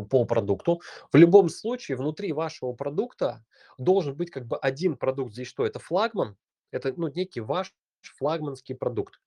по 0.09 0.25
продукту. 0.25 0.81
В 1.11 1.17
любом 1.17 1.49
случае, 1.49 1.97
внутри 1.97 2.33
вашего 2.33 2.73
продукта 2.73 3.45
должен 3.77 4.15
быть 4.15 4.31
как 4.31 4.47
бы 4.47 4.57
один 4.57 4.97
продукт. 4.97 5.33
Здесь 5.33 5.47
что? 5.47 5.65
Это 5.65 5.79
флагман, 5.79 6.37
это, 6.71 6.93
ну, 6.97 7.09
некий 7.09 7.41
ваш 7.41 7.73
флагманский 8.01 8.75
продукт. 8.75 9.21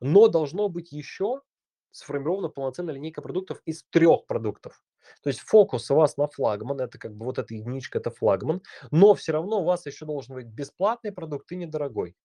Но 0.00 0.28
должно 0.28 0.68
быть 0.68 0.92
еще 0.92 1.42
сформирована 1.90 2.48
полноценная 2.48 2.94
линейка 2.94 3.22
продуктов 3.22 3.60
из 3.64 3.84
трех 3.84 4.26
продуктов. 4.26 4.82
То 5.22 5.28
есть 5.28 5.40
фокус 5.40 5.90
у 5.90 5.94
вас 5.96 6.16
на 6.16 6.26
флагман, 6.26 6.80
это 6.80 6.98
как 6.98 7.14
бы 7.14 7.24
вот 7.24 7.38
эта 7.38 7.54
единичка, 7.54 7.98
это 7.98 8.10
флагман, 8.10 8.62
но 8.90 9.14
все 9.14 9.32
равно 9.32 9.60
у 9.60 9.64
вас 9.64 9.86
еще 9.86 10.06
должен 10.06 10.34
быть 10.34 10.46
бесплатный 10.46 11.12
продукт 11.12 11.50
и 11.52 11.56
недорогой 11.56 12.16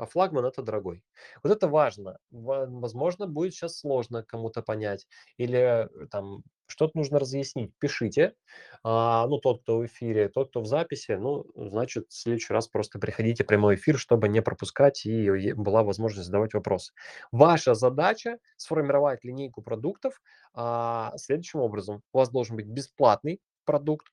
а 0.00 0.06
флагман 0.06 0.46
это 0.46 0.62
дорогой. 0.62 1.04
Вот 1.42 1.52
это 1.52 1.68
важно. 1.68 2.18
Возможно, 2.30 3.26
будет 3.26 3.52
сейчас 3.52 3.78
сложно 3.78 4.22
кому-то 4.22 4.62
понять 4.62 5.06
или 5.36 5.58
э, 5.58 6.06
там 6.10 6.42
что-то 6.70 6.96
нужно 6.96 7.18
разъяснить. 7.18 7.72
Пишите. 7.78 8.34
А, 8.82 9.26
ну, 9.26 9.38
тот, 9.38 9.62
кто 9.62 9.78
в 9.78 9.86
эфире, 9.86 10.28
тот, 10.28 10.50
кто 10.50 10.60
в 10.60 10.66
записи, 10.66 11.12
ну, 11.12 11.46
значит, 11.54 12.06
в 12.08 12.14
следующий 12.14 12.52
раз 12.52 12.68
просто 12.68 12.98
приходите 12.98 13.44
в 13.44 13.46
прямой 13.46 13.74
эфир, 13.74 13.98
чтобы 13.98 14.28
не 14.28 14.40
пропускать 14.40 15.04
и 15.04 15.52
была 15.52 15.82
возможность 15.82 16.26
задавать 16.26 16.54
вопросы. 16.54 16.92
Ваша 17.32 17.74
задача 17.74 18.38
сформировать 18.56 19.24
линейку 19.24 19.62
продуктов 19.62 20.20
а, 20.54 21.12
следующим 21.16 21.60
образом. 21.60 22.02
У 22.12 22.18
вас 22.18 22.30
должен 22.30 22.56
быть 22.56 22.66
бесплатный 22.66 23.40
продукт, 23.64 24.06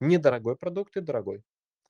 недорогой 0.00 0.56
продукт 0.56 0.96
и 0.96 1.00
дорогой. 1.00 1.42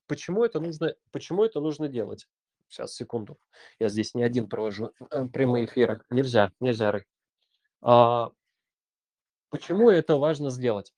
Почему 0.07 0.45
это 0.45 0.61
нужно, 0.61 0.95
почему 1.13 1.45
это 1.45 1.61
нужно 1.61 1.89
делать? 1.89 2.27
Сейчас, 2.69 2.95
секунду. 2.95 3.39
Я 3.79 3.89
здесь 3.89 4.15
не 4.15 4.23
один 4.23 4.49
провожу 4.49 4.93
э, 5.11 5.27
прямые 5.27 5.67
эфиры. 5.67 6.01
Нельзя, 6.11 6.51
нельзя. 6.61 6.93
Рэй. 6.93 7.05
А, 7.83 8.31
почему 9.55 9.89
это 9.89 10.17
важно 10.17 10.51
сделать? 10.51 10.93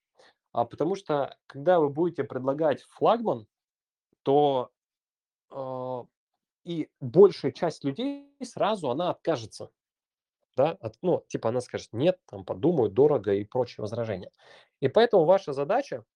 А 0.53 0.65
потому 0.65 0.95
что, 0.95 1.37
когда 1.47 1.79
вы 1.79 1.91
будете 1.91 2.25
предлагать 2.25 2.85
флагман, 2.85 3.47
то 4.23 4.71
а, 5.51 6.07
и 6.65 6.89
большая 6.99 7.53
часть 7.53 7.85
людей 7.85 8.35
сразу 8.43 8.89
она 8.89 9.11
откажется. 9.11 9.69
Да, 10.57 10.71
от, 10.81 10.97
ну, 11.03 11.23
типа 11.29 11.51
она 11.51 11.61
скажет 11.61 11.91
нет, 11.93 12.19
там 12.25 12.47
подумают, 12.47 12.95
дорого 12.95 13.35
и 13.35 13.45
прочие 13.45 13.83
возражения. 13.83 14.33
И 14.81 14.89
поэтому 14.89 15.27
ваша 15.27 15.53
задача 15.53 16.07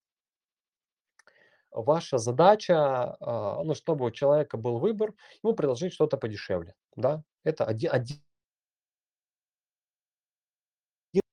Ваша 1.73 2.19
задача, 2.19 3.17
а, 3.21 3.63
ну, 3.63 3.75
чтобы 3.75 4.07
у 4.07 4.11
человека 4.11 4.57
был 4.57 4.79
выбор, 4.79 5.13
ему 5.43 5.55
предложить 5.55 5.93
что-то 5.93 6.17
подешевле, 6.17 6.75
да. 6.97 7.23
Это 7.45 7.65
оди 7.67 7.87
один 7.87 8.17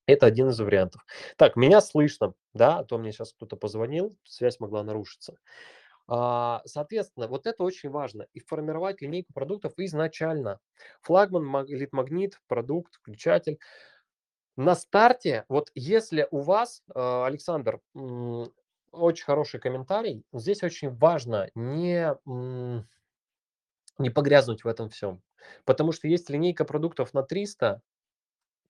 это 0.08 0.26
один 0.26 0.48
из 0.48 0.58
вариантов. 0.58 1.04
Так, 1.36 1.56
меня 1.56 1.80
слышно, 1.80 2.34
да, 2.54 2.78
а 2.78 2.84
то 2.84 2.98
мне 2.98 3.12
сейчас 3.12 3.32
кто-то 3.32 3.56
позвонил, 3.56 4.16
связь 4.24 4.58
могла 4.58 4.82
нарушиться. 4.82 5.36
А, 6.08 6.62
соответственно, 6.64 7.28
вот 7.28 7.46
это 7.46 7.62
очень 7.62 7.90
важно. 7.90 8.26
И 8.32 8.40
формировать 8.40 9.02
линейку 9.02 9.32
продуктов 9.34 9.74
изначально. 9.76 10.58
Флагман, 11.02 11.44
маг 11.44 11.68
лид-магнит, 11.68 12.40
продукт, 12.48 12.94
включатель. 12.94 13.58
На 14.56 14.74
старте, 14.74 15.44
вот 15.48 15.70
если 15.74 16.26
у 16.30 16.40
вас, 16.40 16.82
а, 16.94 17.26
Александр, 17.26 17.80
очень 18.90 19.24
хороший 19.24 19.60
комментарий. 19.60 20.24
Здесь 20.32 20.62
очень 20.62 20.88
важно 20.96 21.50
не, 21.54 22.16
не 23.98 24.10
погрязнуть 24.10 24.64
в 24.64 24.68
этом 24.68 24.88
всем. 24.88 25.22
Потому 25.66 25.92
что 25.92 26.08
есть 26.08 26.30
линейка 26.30 26.64
продуктов 26.64 27.12
на 27.12 27.22
300, 27.22 27.82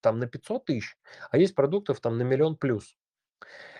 там 0.00 0.18
на 0.18 0.26
500 0.26 0.66
тысяч, 0.66 0.96
а 1.30 1.38
есть 1.38 1.54
продуктов 1.54 2.00
там 2.00 2.18
на 2.18 2.22
миллион 2.22 2.56
плюс. 2.56 2.96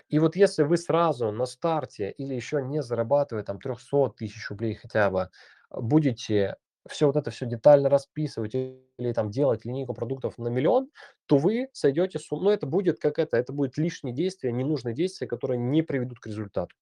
И 0.09 0.19
вот 0.19 0.35
если 0.35 0.63
вы 0.63 0.77
сразу 0.77 1.31
на 1.31 1.45
старте 1.45 2.11
или 2.11 2.33
еще 2.33 2.61
не 2.61 2.81
зарабатывая 2.81 3.43
там 3.43 3.59
300 3.59 4.09
тысяч 4.17 4.49
рублей 4.49 4.75
хотя 4.75 5.09
бы, 5.11 5.29
будете 5.71 6.57
все 6.87 7.05
вот 7.07 7.15
это 7.17 7.29
все 7.29 7.45
детально 7.45 7.89
расписывать 7.89 8.55
или 8.55 9.13
там 9.13 9.29
делать 9.29 9.65
линейку 9.65 9.93
продуктов 9.93 10.37
на 10.37 10.47
миллион, 10.47 10.89
то 11.27 11.37
вы 11.37 11.69
сойдете 11.73 12.17
с 12.19 12.31
ума. 12.31 12.43
Ну, 12.45 12.49
это 12.51 12.65
будет 12.65 12.99
как 12.99 13.19
это, 13.19 13.37
это 13.37 13.53
будет 13.53 13.77
лишние 13.77 14.15
действия, 14.15 14.51
ненужные 14.51 14.95
действия, 14.95 15.27
которые 15.27 15.59
не 15.59 15.83
приведут 15.83 16.19
к 16.19 16.27
результату. 16.27 16.75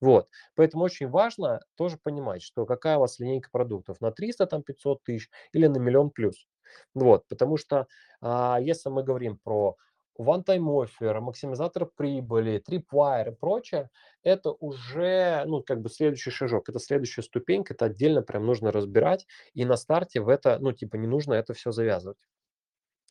Вот. 0.00 0.28
Поэтому 0.54 0.84
очень 0.84 1.08
важно 1.08 1.60
тоже 1.76 1.98
понимать, 1.98 2.42
что 2.42 2.66
какая 2.66 2.96
у 2.96 3.00
вас 3.00 3.18
линейка 3.18 3.50
продуктов 3.50 4.00
на 4.00 4.10
300, 4.12 4.46
там 4.46 4.62
500 4.62 5.02
тысяч 5.04 5.30
или 5.52 5.66
на 5.66 5.78
миллион 5.78 6.10
плюс. 6.10 6.46
Вот. 6.94 7.26
Потому 7.28 7.56
что 7.56 7.86
а, 8.20 8.58
если 8.60 8.88
мы 8.88 9.02
говорим 9.02 9.38
про 9.38 9.76
one-time 10.18 10.66
offer, 10.66 11.20
максимизатор 11.20 11.86
прибыли, 11.86 12.62
tripwire 12.68 13.32
и 13.32 13.34
прочее, 13.34 13.90
это 14.22 14.50
уже, 14.52 15.44
ну, 15.46 15.62
как 15.62 15.80
бы 15.80 15.88
следующий 15.88 16.30
шажок, 16.30 16.68
это 16.68 16.78
следующая 16.78 17.22
ступенька, 17.22 17.74
это 17.74 17.86
отдельно 17.86 18.22
прям 18.22 18.44
нужно 18.44 18.70
разбирать, 18.72 19.26
и 19.54 19.64
на 19.64 19.76
старте 19.76 20.20
в 20.20 20.28
это, 20.28 20.58
ну, 20.60 20.72
типа, 20.72 20.96
не 20.96 21.06
нужно 21.06 21.34
это 21.34 21.54
все 21.54 21.72
завязывать. 21.72 22.18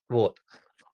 Вот. 0.10 0.38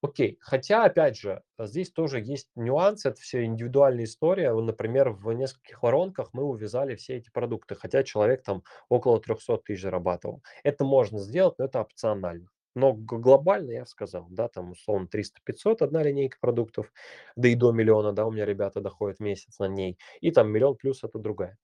Окей, 0.01 0.38
хотя, 0.39 0.86
опять 0.86 1.17
же, 1.17 1.41
здесь 1.57 1.91
тоже 1.91 2.19
есть 2.19 2.48
нюансы, 2.55 3.10
это 3.10 3.19
все 3.19 3.43
индивидуальная 3.43 4.03
история. 4.03 4.53
Например, 4.53 5.10
в 5.10 5.31
нескольких 5.31 5.81
воронках 5.81 6.29
мы 6.34 6.43
увязали 6.43 6.95
все 6.95 7.15
эти 7.17 7.31
продукты, 7.31 7.74
хотя 7.75 8.03
человек 8.03 8.43
там 8.43 8.62
около 8.88 9.19
300 9.19 9.57
тысяч 9.60 9.81
зарабатывал. 9.81 10.43
Это 10.63 10.84
можно 10.86 11.17
сделать, 11.19 11.55
но 11.57 11.65
это 11.65 11.81
опционально. 11.81 12.50
Но 12.75 12.94
глобально 12.94 13.72
я 13.72 13.86
сказал, 13.86 14.27
да, 14.29 14.48
там 14.50 14.72
условно 14.72 15.08
300-500 15.08 15.82
одна 15.82 16.03
линейка 16.03 16.38
продуктов, 16.41 16.91
да 17.36 17.48
и 17.48 17.55
до 17.55 17.72
миллиона, 17.72 18.12
да, 18.13 18.25
у 18.25 18.32
меня 18.32 18.46
ребята 18.46 18.82
доходят 18.82 19.20
месяц 19.22 19.60
на 19.60 19.67
ней, 19.67 19.98
и 20.22 20.32
там 20.32 20.51
миллион 20.51 20.75
плюс 20.75 21.03
это 21.03 21.17
другая. 21.20 21.58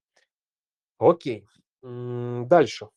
Окей, 0.99 1.45
дальше. 1.81 2.87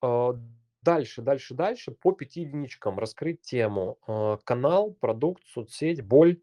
А, 0.00 0.34
дальше, 0.82 1.22
дальше, 1.22 1.54
дальше 1.54 1.92
по 1.92 2.12
пяти 2.12 2.42
единичкам 2.42 2.98
раскрыть 2.98 3.40
тему. 3.42 3.98
А, 4.06 4.38
канал, 4.44 4.92
продукт, 5.00 5.42
соцсеть, 5.46 6.02
боль, 6.02 6.40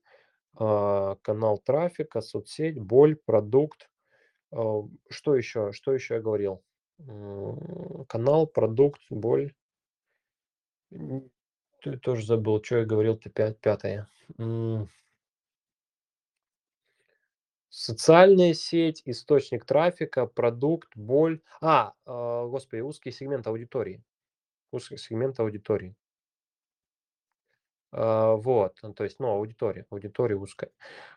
а, 0.55 1.17
канал 1.23 1.59
трафика, 1.59 2.21
соцсеть, 2.21 2.79
боль, 2.79 3.15
продукт. 3.15 3.89
Что 5.09 5.35
еще? 5.35 5.71
Что 5.73 5.93
еще 5.93 6.15
я 6.15 6.21
говорил? 6.21 6.63
Канал, 8.07 8.47
продукт, 8.47 9.01
боль. 9.09 9.53
Ты 10.89 11.97
тоже 11.97 12.25
забыл, 12.25 12.63
что 12.63 12.77
я 12.77 12.85
говорил, 12.85 13.17
ты 13.17 13.29
пять, 13.29 13.59
пятое. 13.59 14.07
Социальная 17.69 18.53
сеть, 18.53 19.01
источник 19.05 19.63
трафика, 19.65 20.25
продукт, 20.27 20.89
боль. 20.95 21.41
А, 21.61 21.93
э, 22.05 22.47
господи, 22.49 22.81
узкий 22.81 23.11
сегмент 23.11 23.47
аудитории. 23.47 24.03
Узкий 24.71 24.97
сегмент 24.97 25.39
аудитории. 25.39 25.95
А, 27.91 28.35
вот, 28.35 28.77
ну, 28.83 28.93
то 28.93 29.03
есть, 29.03 29.19
ну, 29.19 29.27
аудитория, 29.29 29.85
аудитория 29.89 30.35
узкая. 30.35 30.71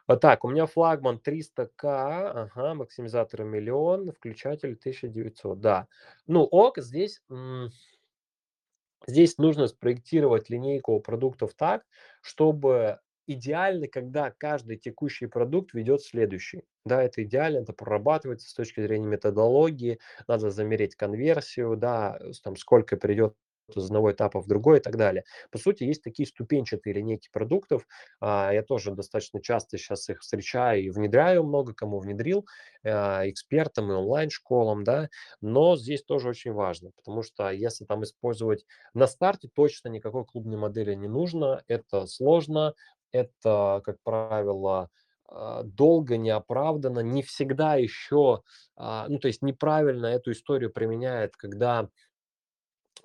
Вот 0.08 0.20
так, 0.20 0.44
у 0.44 0.48
меня 0.50 0.66
флагман 0.66 1.18
300к, 1.18 1.84
ага, 1.84 2.74
максимизатор 2.74 3.44
миллион, 3.44 4.12
включатель 4.12 4.76
1900, 4.76 5.60
да. 5.60 5.86
Ну, 6.26 6.42
ок, 6.42 6.78
здесь, 6.78 7.22
здесь 9.06 9.38
нужно 9.38 9.66
спроектировать 9.68 10.50
линейку 10.50 10.98
продуктов 11.00 11.54
так, 11.54 11.84
чтобы 12.22 12.98
идеально, 13.26 13.88
когда 13.88 14.30
каждый 14.30 14.76
текущий 14.76 15.26
продукт 15.26 15.72
ведет 15.74 16.02
следующий. 16.02 16.64
Да, 16.84 17.02
это 17.02 17.22
идеально, 17.22 17.58
это 17.58 17.72
прорабатывается 17.72 18.48
с 18.50 18.54
точки 18.54 18.80
зрения 18.82 19.06
методологии, 19.06 19.98
надо 20.28 20.50
замерить 20.50 20.96
конверсию, 20.96 21.76
да, 21.76 22.18
там 22.42 22.56
сколько 22.56 22.96
придет 22.98 23.34
из 23.68 23.85
одного 23.87 24.12
этапа 24.12 24.40
в 24.40 24.47
другой 24.47 24.78
и 24.78 24.80
так 24.80 24.97
далее. 24.97 25.25
По 25.50 25.59
сути, 25.59 25.85
есть 25.85 26.02
такие 26.02 26.26
ступенчатые 26.26 26.94
линейки 26.94 27.28
продуктов. 27.33 27.87
А, 28.21 28.52
я 28.52 28.62
тоже 28.62 28.92
достаточно 28.92 29.40
часто 29.40 29.78
сейчас 29.78 30.09
их 30.09 30.21
встречаю 30.21 30.83
и 30.83 30.90
внедряю, 30.90 31.44
много 31.44 31.75
кому 31.75 31.99
внедрил, 31.99 32.47
а, 32.85 33.28
экспертам 33.28 33.90
и 33.90 33.94
онлайн-школам, 33.94 34.85
да, 34.85 35.09
но 35.40 35.76
здесь 35.76 36.02
тоже 36.04 36.28
очень 36.28 36.52
важно, 36.52 36.90
потому 36.97 37.23
что 37.23 37.50
если 37.50 37.85
там 37.85 38.02
использовать 38.04 38.64
на 38.94 39.06
старте, 39.06 39.49
точно 39.54 39.88
никакой 39.88 40.25
клубной 40.25 40.59
модели 40.59 40.94
не 40.94 41.09
нужно, 41.09 41.62
это 41.68 42.06
сложно, 42.06 42.75
это, 43.12 43.80
как 43.85 43.97
правило, 44.02 44.90
а, 45.26 45.62
долго, 45.62 46.16
неоправданно, 46.16 47.00
не 47.00 47.23
всегда 47.23 47.76
еще, 47.76 48.42
ну, 48.76 49.18
то 49.18 49.28
есть 49.28 49.42
неправильно 49.42 50.06
эту 50.06 50.33
историю 50.33 50.71
применяет, 50.73 51.37
когда 51.37 51.88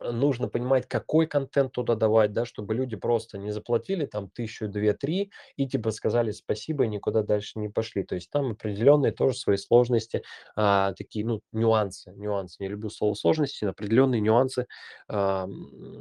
нужно 0.01 0.47
понимать, 0.47 0.87
какой 0.87 1.27
контент 1.27 1.71
туда 1.73 1.95
давать, 1.95 2.33
да, 2.33 2.45
чтобы 2.45 2.73
люди 2.75 2.95
просто 2.95 3.37
не 3.37 3.51
заплатили 3.51 4.05
там 4.05 4.29
тысячу, 4.29 4.67
две, 4.67 4.93
три 4.93 5.31
и 5.55 5.67
типа 5.67 5.91
сказали 5.91 6.31
спасибо 6.31 6.85
и 6.85 6.87
никуда 6.87 7.23
дальше 7.23 7.59
не 7.59 7.69
пошли. 7.69 8.03
То 8.03 8.15
есть 8.15 8.29
там 8.29 8.51
определенные 8.51 9.11
тоже 9.11 9.37
свои 9.37 9.57
сложности, 9.57 10.23
а, 10.55 10.93
такие, 10.93 11.25
ну, 11.25 11.41
нюансы, 11.51 12.11
нюансы, 12.13 12.57
не 12.59 12.69
люблю 12.69 12.89
слово 12.89 13.13
сложности, 13.13 13.65
но 13.65 13.71
определенные 13.71 14.21
нюансы 14.21 14.67
а, 15.07 15.47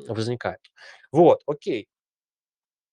возникают. 0.09 0.62
Вот, 1.12 1.43
окей. 1.47 1.88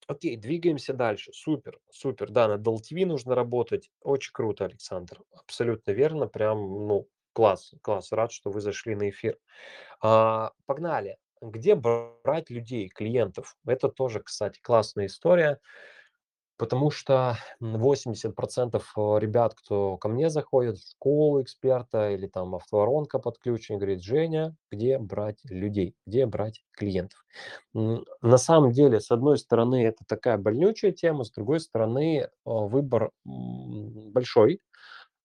Окей, 0.07 0.37
двигаемся 0.37 0.93
дальше. 0.93 1.31
Супер, 1.33 1.79
супер. 1.89 2.29
Да, 2.29 2.47
над 2.47 2.65
LTV 2.65 3.05
нужно 3.05 3.33
работать. 3.33 3.89
Очень 4.01 4.33
круто, 4.33 4.65
Александр. 4.65 5.21
Абсолютно 5.31 5.91
верно. 5.91 6.27
Прям, 6.27 6.87
ну, 6.87 7.07
класс, 7.35 7.73
класс. 7.81 8.11
Рад, 8.11 8.31
что 8.31 8.49
вы 8.49 8.61
зашли 8.61 8.95
на 8.95 9.09
эфир. 9.09 9.37
А, 10.01 10.53
погнали. 10.65 11.17
Где 11.41 11.75
брать 11.75 12.49
людей, 12.49 12.89
клиентов? 12.89 13.55
Это 13.67 13.89
тоже, 13.89 14.21
кстати, 14.21 14.59
классная 14.61 15.07
история. 15.07 15.59
Потому 16.57 16.89
что 16.89 17.35
80% 17.61 18.75
э, 18.75 19.19
ребят, 19.19 19.55
кто 19.55 19.97
ко 19.97 20.07
мне 20.07 20.29
заходит 20.29 20.77
в 20.77 20.89
школу 20.91 21.41
эксперта 21.41 22.11
или 22.11 22.27
там 22.27 22.55
автоворонка 22.55 23.19
подключен, 23.19 23.75
говорит, 23.75 24.01
Женя, 24.01 24.55
где 24.71 24.97
брать 24.97 25.39
людей, 25.43 25.95
где 26.05 26.25
брать 26.25 26.63
клиентов? 26.71 27.25
На 27.73 28.37
самом 28.37 28.71
деле, 28.71 29.01
с 29.01 29.11
одной 29.11 29.37
стороны, 29.37 29.85
это 29.85 30.05
такая 30.07 30.37
больнючая 30.37 30.93
тема, 30.93 31.25
с 31.25 31.31
другой 31.31 31.59
стороны, 31.59 32.21
э, 32.21 32.29
выбор 32.45 33.11
большой, 33.25 34.61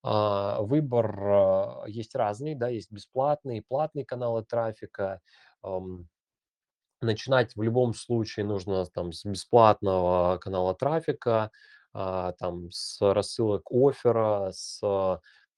выбор 0.03 1.17
а, 1.23 1.85
есть 1.87 2.15
разный, 2.15 2.55
да, 2.55 2.69
есть 2.69 2.91
бесплатные, 2.93 3.63
платные 3.63 4.05
каналы 4.07 4.45
трафика, 4.45 5.21
Начинать 7.03 7.57
в 7.57 7.63
любом 7.63 7.95
случае 7.95 8.45
нужно 8.45 8.85
там 8.85 9.13
с 9.13 9.25
бесплатного 9.25 10.37
канала 10.37 10.75
трафика, 10.75 11.51
а, 11.95 12.33
там 12.33 12.71
с 12.71 12.99
рассылок 13.01 13.71
оффера, 13.73 14.51
с 14.53 14.83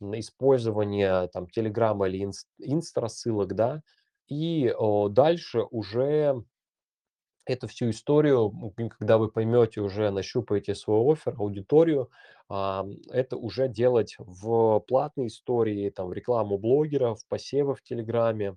м, 0.00 0.18
использования 0.20 1.26
там 1.28 1.48
Телеграма 1.48 2.08
или 2.08 2.22
инст, 2.22 2.46
инста-рассылок, 2.58 3.54
да, 3.56 3.82
и 4.28 4.72
дальше 5.10 5.62
уже 5.70 6.44
эту 7.46 7.68
всю 7.68 7.90
историю, 7.90 8.52
когда 8.98 9.18
вы 9.18 9.30
поймете, 9.30 9.80
уже 9.80 10.10
нащупаете 10.10 10.74
свой 10.74 11.12
оффер, 11.12 11.34
аудиторию, 11.38 12.10
это 12.48 13.36
уже 13.36 13.68
делать 13.68 14.14
в 14.18 14.80
платной 14.80 15.28
истории, 15.28 15.90
там, 15.90 16.12
рекламу 16.12 16.58
блогеров, 16.58 17.20
посевы 17.28 17.74
в 17.74 17.82
Телеграме, 17.82 18.56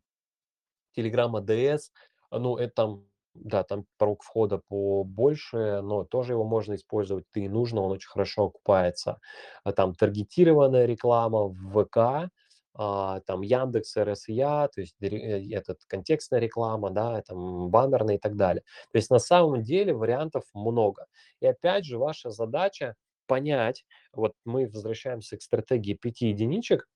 Telegram 0.97 1.31
ADS, 1.35 1.91
а, 2.29 2.39
ну, 2.39 2.57
это 2.57 2.73
там, 2.75 3.05
да, 3.33 3.63
там 3.63 3.85
порог 3.97 4.23
входа 4.23 4.61
побольше, 4.67 5.81
но 5.83 6.05
тоже 6.05 6.33
его 6.33 6.45
можно 6.45 6.75
использовать, 6.75 7.25
ты 7.31 7.49
нужно, 7.49 7.81
он 7.81 7.91
очень 7.91 8.09
хорошо 8.09 8.45
окупается. 8.45 9.19
А 9.63 9.73
там 9.73 9.93
таргетированная 9.93 10.85
реклама 10.85 11.47
в 11.47 11.83
ВК, 11.85 12.31
там 12.77 13.41
Яндекс, 13.41 13.95
РСЯ, 13.97 14.67
то 14.67 14.81
есть 14.81 14.95
э, 15.01 15.07
этот 15.51 15.79
контекстная 15.87 16.39
реклама, 16.39 16.89
да, 16.89 17.21
там 17.21 17.69
баннерная 17.69 18.15
и 18.15 18.19
так 18.19 18.35
далее. 18.35 18.63
То 18.91 18.97
есть 18.97 19.09
на 19.09 19.19
самом 19.19 19.63
деле 19.63 19.93
вариантов 19.93 20.43
много. 20.53 21.05
И 21.39 21.47
опять 21.47 21.85
же, 21.85 21.97
ваша 21.97 22.31
задача 22.31 22.95
понять, 23.27 23.85
вот 24.13 24.33
мы 24.43 24.67
возвращаемся 24.67 25.37
к 25.37 25.41
стратегии 25.41 25.93
пяти 25.93 26.27
единичек, 26.27 26.87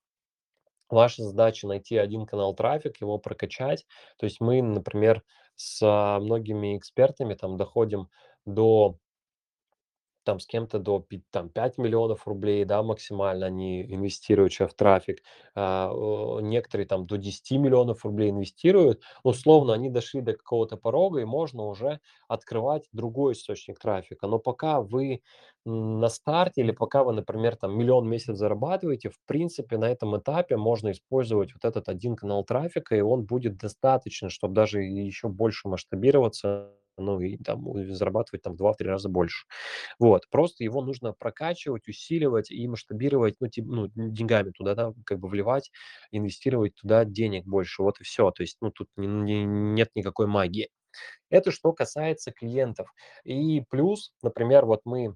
Ваша 0.90 1.24
задача 1.24 1.68
найти 1.68 1.98
один 1.98 2.26
канал 2.26 2.56
трафик, 2.56 3.00
его 3.00 3.20
прокачать. 3.20 3.86
То 4.18 4.26
есть 4.26 4.42
мы, 4.42 4.62
например, 4.62 5.24
с 5.56 5.80
а, 5.84 6.20
многими 6.20 6.78
экспертами 6.78 7.36
там 7.36 7.58
доходим 7.58 8.10
до 8.46 8.98
там 10.30 10.40
с 10.40 10.46
кем-то 10.46 10.80
до 10.80 11.00
пи 11.00 11.24
там 11.32 11.50
5 11.50 11.78
миллионов 11.78 12.28
рублей, 12.28 12.66
да, 12.66 12.84
максимально 12.84 13.48
они 13.48 13.82
инвестируют 13.84 14.54
в 14.54 14.74
трафик. 14.76 15.24
А, 15.56 15.92
о, 15.92 16.40
некоторые 16.42 16.88
там 16.88 17.06
до 17.08 17.18
десяти 17.18 17.58
миллионов 17.58 18.06
рублей 18.06 18.30
инвестируют. 18.32 19.02
Условно, 19.24 19.74
они 19.74 19.90
дошли 19.90 20.22
до 20.22 20.34
какого-то 20.34 20.78
порога, 20.78 21.20
и 21.22 21.26
можно 21.26 21.64
уже 21.66 22.00
открывать 22.28 22.88
другой 22.94 23.34
источник 23.34 23.80
трафика. 23.80 24.28
Но 24.28 24.40
пока 24.40 24.82
вы 24.82 25.22
на 25.66 26.10
старте 26.10 26.62
или 26.62 26.72
пока 26.72 27.04
вы, 27.04 27.14
например, 27.14 27.56
там 27.56 27.78
миллион 27.78 28.06
в 28.06 28.10
месяц 28.10 28.36
зарабатываете, 28.38 29.10
в 29.10 29.20
принципе, 29.26 29.78
на 29.78 29.90
этом 29.90 30.18
этапе 30.18 30.58
можно 30.58 30.92
использовать 30.92 31.54
вот 31.54 31.66
этот 31.66 31.90
один 31.90 32.16
канал 32.16 32.44
трафика, 32.44 32.96
и 32.96 33.02
он 33.02 33.26
будет 33.26 33.58
достаточно, 33.58 34.30
чтобы 34.30 34.54
даже 34.54 34.82
еще 34.84 35.28
больше 35.28 35.68
масштабироваться, 35.68 36.72
ну 37.00 37.20
и 37.22 37.38
там 37.38 37.64
зарабатывать 37.96 38.42
там 38.44 38.54
в 38.54 38.58
2-3 38.58 38.88
раза 38.90 39.10
больше. 39.10 39.46
Вот, 40.00 40.24
просто 40.30 40.64
его 40.64 40.82
нужно 40.82 41.14
прокачивать, 41.14 41.88
усиливать 41.88 42.52
и 42.52 42.68
масштабировать, 42.68 43.36
ну, 43.40 43.48
тип, 43.48 43.66
ну, 43.68 43.88
деньгами 43.96 44.52
туда, 44.52 44.76
да, 44.76 44.94
как 45.06 45.20
бы 45.20 45.28
вливать, 45.30 45.72
инвестировать 46.12 46.76
туда 46.76 47.06
денег 47.06 47.46
больше. 47.46 47.84
Вот 47.84 48.00
и 48.02 48.04
все. 48.04 48.32
То 48.32 48.44
есть, 48.44 48.58
ну, 48.62 48.72
тут 48.72 48.90
не- 48.98 49.08
не- 49.08 49.46
нет 49.46 49.90
никакой 49.96 50.28
магии. 50.28 50.70
Это 51.30 51.52
что 51.52 51.74
касается 51.74 52.32
клиентов. 52.32 52.90
И 53.24 53.62
плюс, 53.70 54.14
например, 54.24 54.66
вот 54.66 54.82
мы 54.86 55.16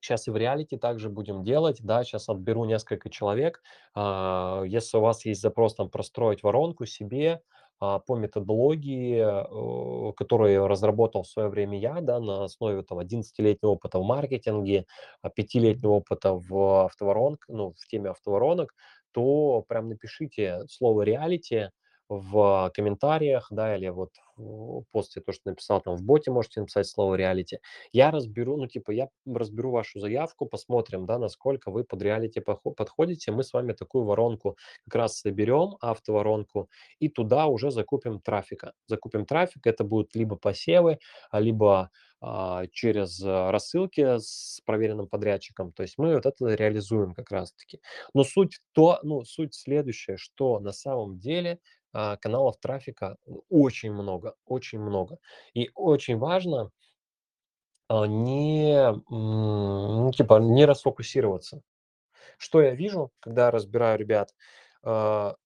Сейчас 0.00 0.28
и 0.28 0.30
в 0.30 0.36
реалити 0.36 0.76
также 0.76 1.08
будем 1.08 1.42
делать, 1.42 1.78
да, 1.82 2.04
сейчас 2.04 2.28
отберу 2.28 2.64
несколько 2.64 3.10
человек. 3.10 3.62
А, 3.94 4.62
Если 4.64 4.96
у 4.98 5.00
вас 5.00 5.24
есть 5.24 5.40
запрос 5.40 5.74
там 5.74 5.90
простроить 5.90 6.42
воронку 6.42 6.86
себе 6.86 7.40
по 7.78 8.16
методологии, 8.16 10.12
которую 10.14 10.66
разработал 10.66 11.22
в 11.22 11.28
свое 11.28 11.48
время 11.48 11.78
я, 11.78 12.00
да, 12.00 12.20
на 12.20 12.44
основе 12.44 12.82
там 12.82 12.98
11-летнего 12.98 13.72
опыта 13.72 13.98
в 13.98 14.04
маркетинге, 14.04 14.86
а, 15.22 15.30
пятилетнего 15.30 15.92
опыта 15.92 16.32
в 16.34 16.86
автоворонк, 16.86 17.44
ну, 17.48 17.72
в 17.76 17.86
теме 17.88 18.10
автоворонок, 18.10 18.74
то 19.12 19.64
прям 19.68 19.88
напишите 19.88 20.62
слово 20.68 21.02
реалити 21.02 21.70
в 22.08 22.70
комментариях, 22.74 23.48
да, 23.50 23.76
или 23.76 23.88
вот 23.88 24.10
в 24.36 24.84
посте 24.92 25.20
то, 25.20 25.32
что 25.32 25.50
написал 25.50 25.80
там 25.80 25.96
в 25.96 26.02
боте, 26.02 26.30
можете 26.30 26.60
написать 26.60 26.86
слово 26.86 27.14
реалити. 27.14 27.58
Я 27.92 28.10
разберу, 28.10 28.56
ну, 28.56 28.66
типа, 28.66 28.90
я 28.90 29.08
разберу 29.26 29.70
вашу 29.70 29.98
заявку, 29.98 30.46
посмотрим, 30.46 31.06
да, 31.06 31.18
насколько 31.18 31.70
вы 31.70 31.84
под 31.84 32.02
реалити 32.02 32.40
подходите. 32.40 33.32
Мы 33.32 33.42
с 33.44 33.52
вами 33.52 33.72
такую 33.72 34.04
воронку 34.04 34.56
как 34.84 34.94
раз 34.96 35.18
соберем, 35.20 35.76
автоворонку, 35.80 36.68
и 36.98 37.08
туда 37.08 37.46
уже 37.46 37.70
закупим 37.70 38.20
трафика. 38.20 38.72
Закупим 38.86 39.24
трафик, 39.26 39.66
это 39.66 39.84
будут 39.84 40.14
либо 40.14 40.36
посевы, 40.36 40.98
а, 41.30 41.40
либо 41.40 41.90
а, 42.20 42.66
через 42.72 43.22
а, 43.24 43.50
рассылки 43.50 44.18
с 44.18 44.60
проверенным 44.64 45.08
подрядчиком. 45.08 45.72
То 45.72 45.82
есть 45.82 45.94
мы 45.98 46.14
вот 46.14 46.26
это 46.26 46.54
реализуем 46.54 47.14
как 47.14 47.30
раз-таки. 47.30 47.80
Но 48.14 48.24
суть 48.24 48.60
то, 48.72 49.00
ну, 49.02 49.24
суть 49.24 49.54
следующая, 49.54 50.16
что 50.16 50.60
на 50.60 50.72
самом 50.72 51.18
деле 51.18 51.58
каналов 52.20 52.58
трафика 52.58 53.16
очень 53.48 53.92
много, 53.92 54.34
очень 54.44 54.80
много. 54.80 55.18
И 55.54 55.70
очень 55.74 56.18
важно 56.18 56.70
а, 57.88 58.06
не, 58.06 58.92
ну, 59.08 60.10
типа, 60.12 60.38
не 60.40 60.64
расфокусироваться. 60.64 61.62
Что 62.38 62.60
я 62.60 62.74
вижу, 62.74 63.12
когда 63.20 63.50
разбираю 63.50 63.98
ребят? 63.98 64.34
А, 64.82 65.36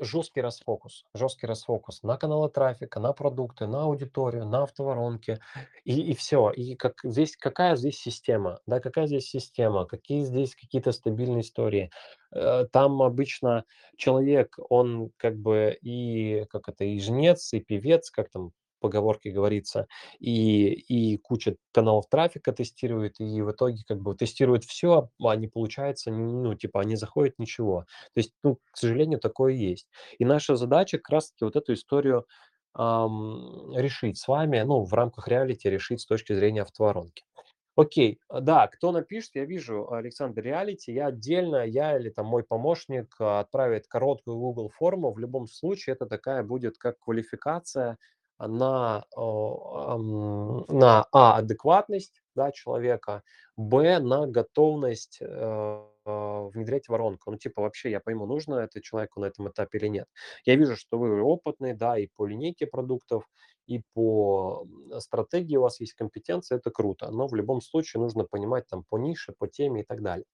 жесткий 0.00 0.40
расфокус, 0.40 1.04
жесткий 1.14 1.46
расфокус 1.46 2.02
на 2.02 2.16
каналы 2.16 2.50
трафика, 2.50 2.98
на 3.00 3.12
продукты, 3.12 3.66
на 3.66 3.84
аудиторию, 3.84 4.44
на 4.46 4.64
автоворонки 4.64 5.38
и, 5.84 6.00
и 6.10 6.14
все. 6.14 6.50
И 6.50 6.74
как 6.74 6.94
здесь, 7.04 7.36
какая 7.36 7.76
здесь 7.76 7.98
система, 7.98 8.60
да, 8.66 8.80
какая 8.80 9.06
здесь 9.06 9.28
система, 9.28 9.86
какие 9.86 10.24
здесь 10.24 10.56
какие-то 10.56 10.92
стабильные 10.92 11.42
истории. 11.42 11.90
Э, 12.32 12.66
Там 12.72 13.02
обычно 13.02 13.64
человек, 13.96 14.56
он 14.70 15.10
как 15.16 15.36
бы 15.38 15.76
и, 15.82 16.44
как 16.50 16.68
это, 16.68 16.84
и 16.84 16.98
жнец, 17.00 17.52
и 17.52 17.60
певец, 17.60 18.10
как 18.10 18.30
там 18.30 18.52
поговорке 18.80 19.30
говорится, 19.32 19.88
и, 20.20 20.68
и 20.70 21.16
куча 21.18 21.56
каналов 21.72 22.06
трафика 22.08 22.52
тестирует, 22.52 23.18
и 23.18 23.42
в 23.42 23.50
итоге 23.50 23.82
как 23.88 24.00
бы 24.00 24.14
тестирует 24.14 24.62
все, 24.64 25.10
а 25.20 25.34
не 25.36 25.48
получается, 25.48 26.12
ну, 26.12 26.54
типа, 26.54 26.80
не 26.84 26.94
заходит 26.94 27.34
ничего. 27.38 27.86
То 28.14 28.18
есть, 28.20 28.32
ну, 28.44 28.58
к 28.70 28.76
сожалению, 28.76 29.18
такое 29.18 29.52
есть. 29.54 29.88
И 30.18 30.24
наша 30.24 30.54
задача 30.56 30.98
как 30.98 31.10
раз-таки 31.10 31.44
вот 31.44 31.56
эту 31.56 31.72
историю 31.74 32.24
ам, 32.74 33.72
решить 33.76 34.18
с 34.18 34.28
вами, 34.28 34.60
ну, 34.62 34.84
в 34.84 34.92
рамках 34.94 35.26
реалити 35.28 35.68
решить 35.68 36.00
с 36.00 36.06
точки 36.06 36.32
зрения 36.34 36.62
автоворонки. 36.62 37.24
Окей, 37.78 38.18
а, 38.28 38.40
да, 38.40 38.66
кто 38.66 38.90
напишет, 38.90 39.30
я 39.36 39.44
вижу, 39.44 39.92
Александр 39.92 40.42
Реалити, 40.42 40.90
я 40.92 41.06
отдельно, 41.06 41.64
я 41.64 41.96
или 41.96 42.10
там 42.10 42.26
мой 42.26 42.42
помощник 42.42 43.14
а, 43.20 43.38
отправит 43.38 43.86
короткую 43.86 44.36
Google 44.36 44.68
форму. 44.68 45.12
В 45.12 45.18
любом 45.20 45.46
случае 45.46 45.94
это 45.94 46.06
такая 46.06 46.42
будет 46.42 46.76
как 46.76 46.98
квалификация 46.98 47.96
на, 48.40 49.04
на 49.16 51.06
а, 51.12 51.36
адекватность, 51.36 52.20
да, 52.34 52.50
человека, 52.50 53.22
б, 53.56 54.00
на 54.00 54.26
готовность, 54.26 55.18
э, 55.20 55.82
внедрять 56.04 56.88
воронку. 56.88 57.30
Ну, 57.30 57.36
типа, 57.36 57.62
вообще 57.62 57.90
я 57.92 58.00
пойму, 58.00 58.26
нужно 58.26 58.56
это 58.56 58.80
человеку 58.80 59.20
на 59.20 59.26
этом 59.26 59.48
этапе 59.48 59.78
или 59.78 59.86
нет. 59.86 60.08
Я 60.44 60.56
вижу, 60.56 60.74
что 60.76 60.98
вы 60.98 61.22
опытный, 61.22 61.74
да, 61.74 61.96
и 61.98 62.08
по 62.08 62.26
линейке 62.26 62.66
продуктов, 62.66 63.24
и 63.68 63.82
по, 63.92 64.66
стратегии 64.98 65.56
у 65.56 65.62
вас 65.62 65.78
есть 65.78 65.92
компетенция, 65.92 66.56
это 66.56 66.70
круто. 66.70 67.10
Но 67.10 67.28
в 67.28 67.34
любом 67.34 67.60
случае 67.60 68.00
нужно 68.00 68.24
понимать 68.24 68.66
там 68.66 68.82
по 68.82 68.96
нише, 68.96 69.34
по 69.38 69.46
теме 69.46 69.82
и 69.82 69.84
так 69.84 70.02
далее. 70.02 70.24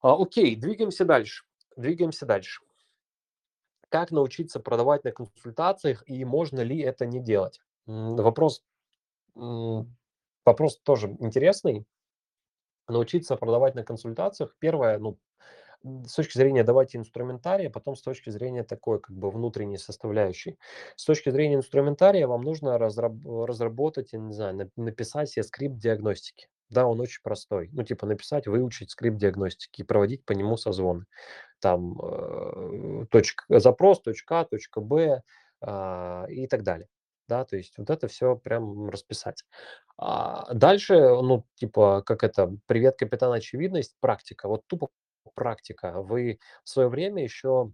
А, 0.00 0.20
окей, 0.20 0.56
двигаемся 0.56 1.04
дальше. 1.04 1.44
Двигаемся 1.76 2.24
дальше. 2.24 2.62
Как 3.90 4.10
научиться 4.10 4.58
продавать 4.58 5.04
на 5.04 5.12
консультациях 5.12 6.02
и 6.06 6.24
можно 6.24 6.60
ли 6.60 6.78
это 6.78 7.04
не 7.04 7.20
делать? 7.20 7.60
Вопрос, 7.84 8.64
вопрос 9.34 10.80
тоже 10.82 11.14
интересный. 11.20 11.84
Научиться 12.88 13.36
продавать 13.36 13.74
на 13.74 13.84
консультациях. 13.84 14.56
Первое, 14.58 14.98
ну, 14.98 15.18
с 16.06 16.14
точки 16.14 16.36
зрения 16.36 16.64
давайте 16.64 16.98
инструментария, 16.98 17.70
потом 17.70 17.96
с 17.96 18.02
точки 18.02 18.30
зрения 18.30 18.64
такой 18.64 19.00
как 19.00 19.16
бы 19.16 19.30
внутренней 19.30 19.78
составляющей. 19.78 20.58
С 20.96 21.04
точки 21.04 21.30
зрения 21.30 21.56
инструментария 21.56 22.26
вам 22.26 22.42
нужно 22.42 22.78
разраб 22.78 23.14
разработать, 23.24 24.12
я 24.12 24.18
не 24.18 24.32
знаю, 24.32 24.56
нап 24.56 24.68
написать 24.76 25.30
себе 25.30 25.42
скрипт 25.42 25.76
диагностики. 25.78 26.48
Да, 26.68 26.86
он 26.86 27.00
очень 27.00 27.20
простой. 27.22 27.68
Ну, 27.72 27.82
типа 27.82 28.06
написать, 28.06 28.46
выучить 28.46 28.90
скрипт 28.90 29.18
диагностики 29.18 29.80
и 29.80 29.84
проводить 29.84 30.24
по 30.24 30.32
нему 30.32 30.56
созвоны. 30.56 31.04
Там, 31.60 31.98
э, 32.00 33.06
точка 33.10 33.44
запрос, 33.60 34.00
точка 34.02 34.40
А, 34.40 34.44
точка 34.44 34.80
Б, 34.80 35.22
а, 35.60 36.26
и 36.28 36.46
так 36.46 36.62
далее. 36.62 36.88
Да, 37.28 37.44
то 37.44 37.56
есть 37.56 37.74
вот 37.78 37.90
это 37.90 38.08
все 38.08 38.36
прям 38.36 38.88
расписать. 38.90 39.44
А, 39.98 40.52
дальше, 40.54 40.94
ну, 40.98 41.44
типа, 41.54 42.02
как 42.06 42.24
это, 42.24 42.56
привет, 42.66 42.96
капитан 42.98 43.32
очевидность, 43.32 43.94
практика. 44.00 44.48
Вот 44.48 44.62
тупо 44.66 44.88
практика. 45.40 46.02
Вы 46.02 46.38
в 46.64 46.68
свое 46.68 46.90
время 46.90 47.22
еще, 47.22 47.72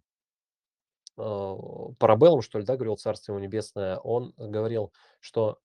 э, 1.18 1.56
Парабеллум, 1.98 2.42
что 2.42 2.60
ли, 2.60 2.64
да, 2.64 2.76
говорил, 2.76 2.96
царство 2.96 3.32
ему 3.32 3.42
небесное, 3.42 3.96
он 3.96 4.32
говорил, 4.36 4.92
что 5.18 5.58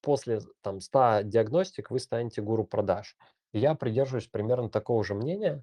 после 0.00 0.40
там 0.62 0.80
ста 0.80 1.22
диагностик 1.22 1.92
вы 1.92 2.00
станете 2.00 2.42
гуру 2.42 2.64
продаж. 2.64 3.16
Я 3.52 3.76
придерживаюсь 3.76 4.26
примерно 4.26 4.68
такого 4.68 5.04
же 5.04 5.14
мнения. 5.14 5.62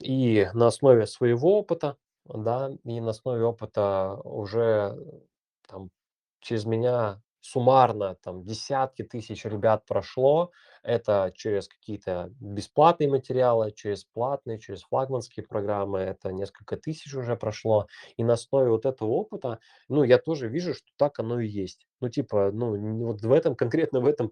И 0.00 0.48
на 0.54 0.66
основе 0.68 1.06
своего 1.06 1.58
опыта, 1.58 1.98
да, 2.24 2.70
и 2.84 3.00
на 3.00 3.10
основе 3.10 3.44
опыта 3.44 4.18
уже 4.24 4.96
там 5.68 5.90
через 6.40 6.64
меня 6.64 7.20
суммарно 7.40 8.16
там 8.22 8.44
десятки 8.44 9.02
тысяч 9.02 9.44
ребят 9.44 9.84
прошло. 9.86 10.52
Это 10.82 11.32
через 11.34 11.68
какие-то 11.68 12.30
бесплатные 12.40 13.08
материалы, 13.10 13.72
через 13.72 14.04
платные, 14.04 14.58
через 14.58 14.82
флагманские 14.82 15.46
программы. 15.46 16.00
Это 16.00 16.32
несколько 16.32 16.76
тысяч 16.76 17.14
уже 17.14 17.36
прошло. 17.36 17.86
И 18.16 18.24
на 18.24 18.34
основе 18.34 18.70
вот 18.70 18.86
этого 18.86 19.10
опыта, 19.10 19.58
ну, 19.88 20.02
я 20.04 20.18
тоже 20.18 20.48
вижу, 20.48 20.74
что 20.74 20.86
так 20.96 21.18
оно 21.18 21.40
и 21.40 21.48
есть. 21.48 21.86
Ну, 22.00 22.08
типа, 22.08 22.50
ну, 22.52 22.76
вот 23.06 23.20
в 23.22 23.32
этом, 23.32 23.54
конкретно 23.56 24.00
в 24.00 24.06
этом 24.06 24.28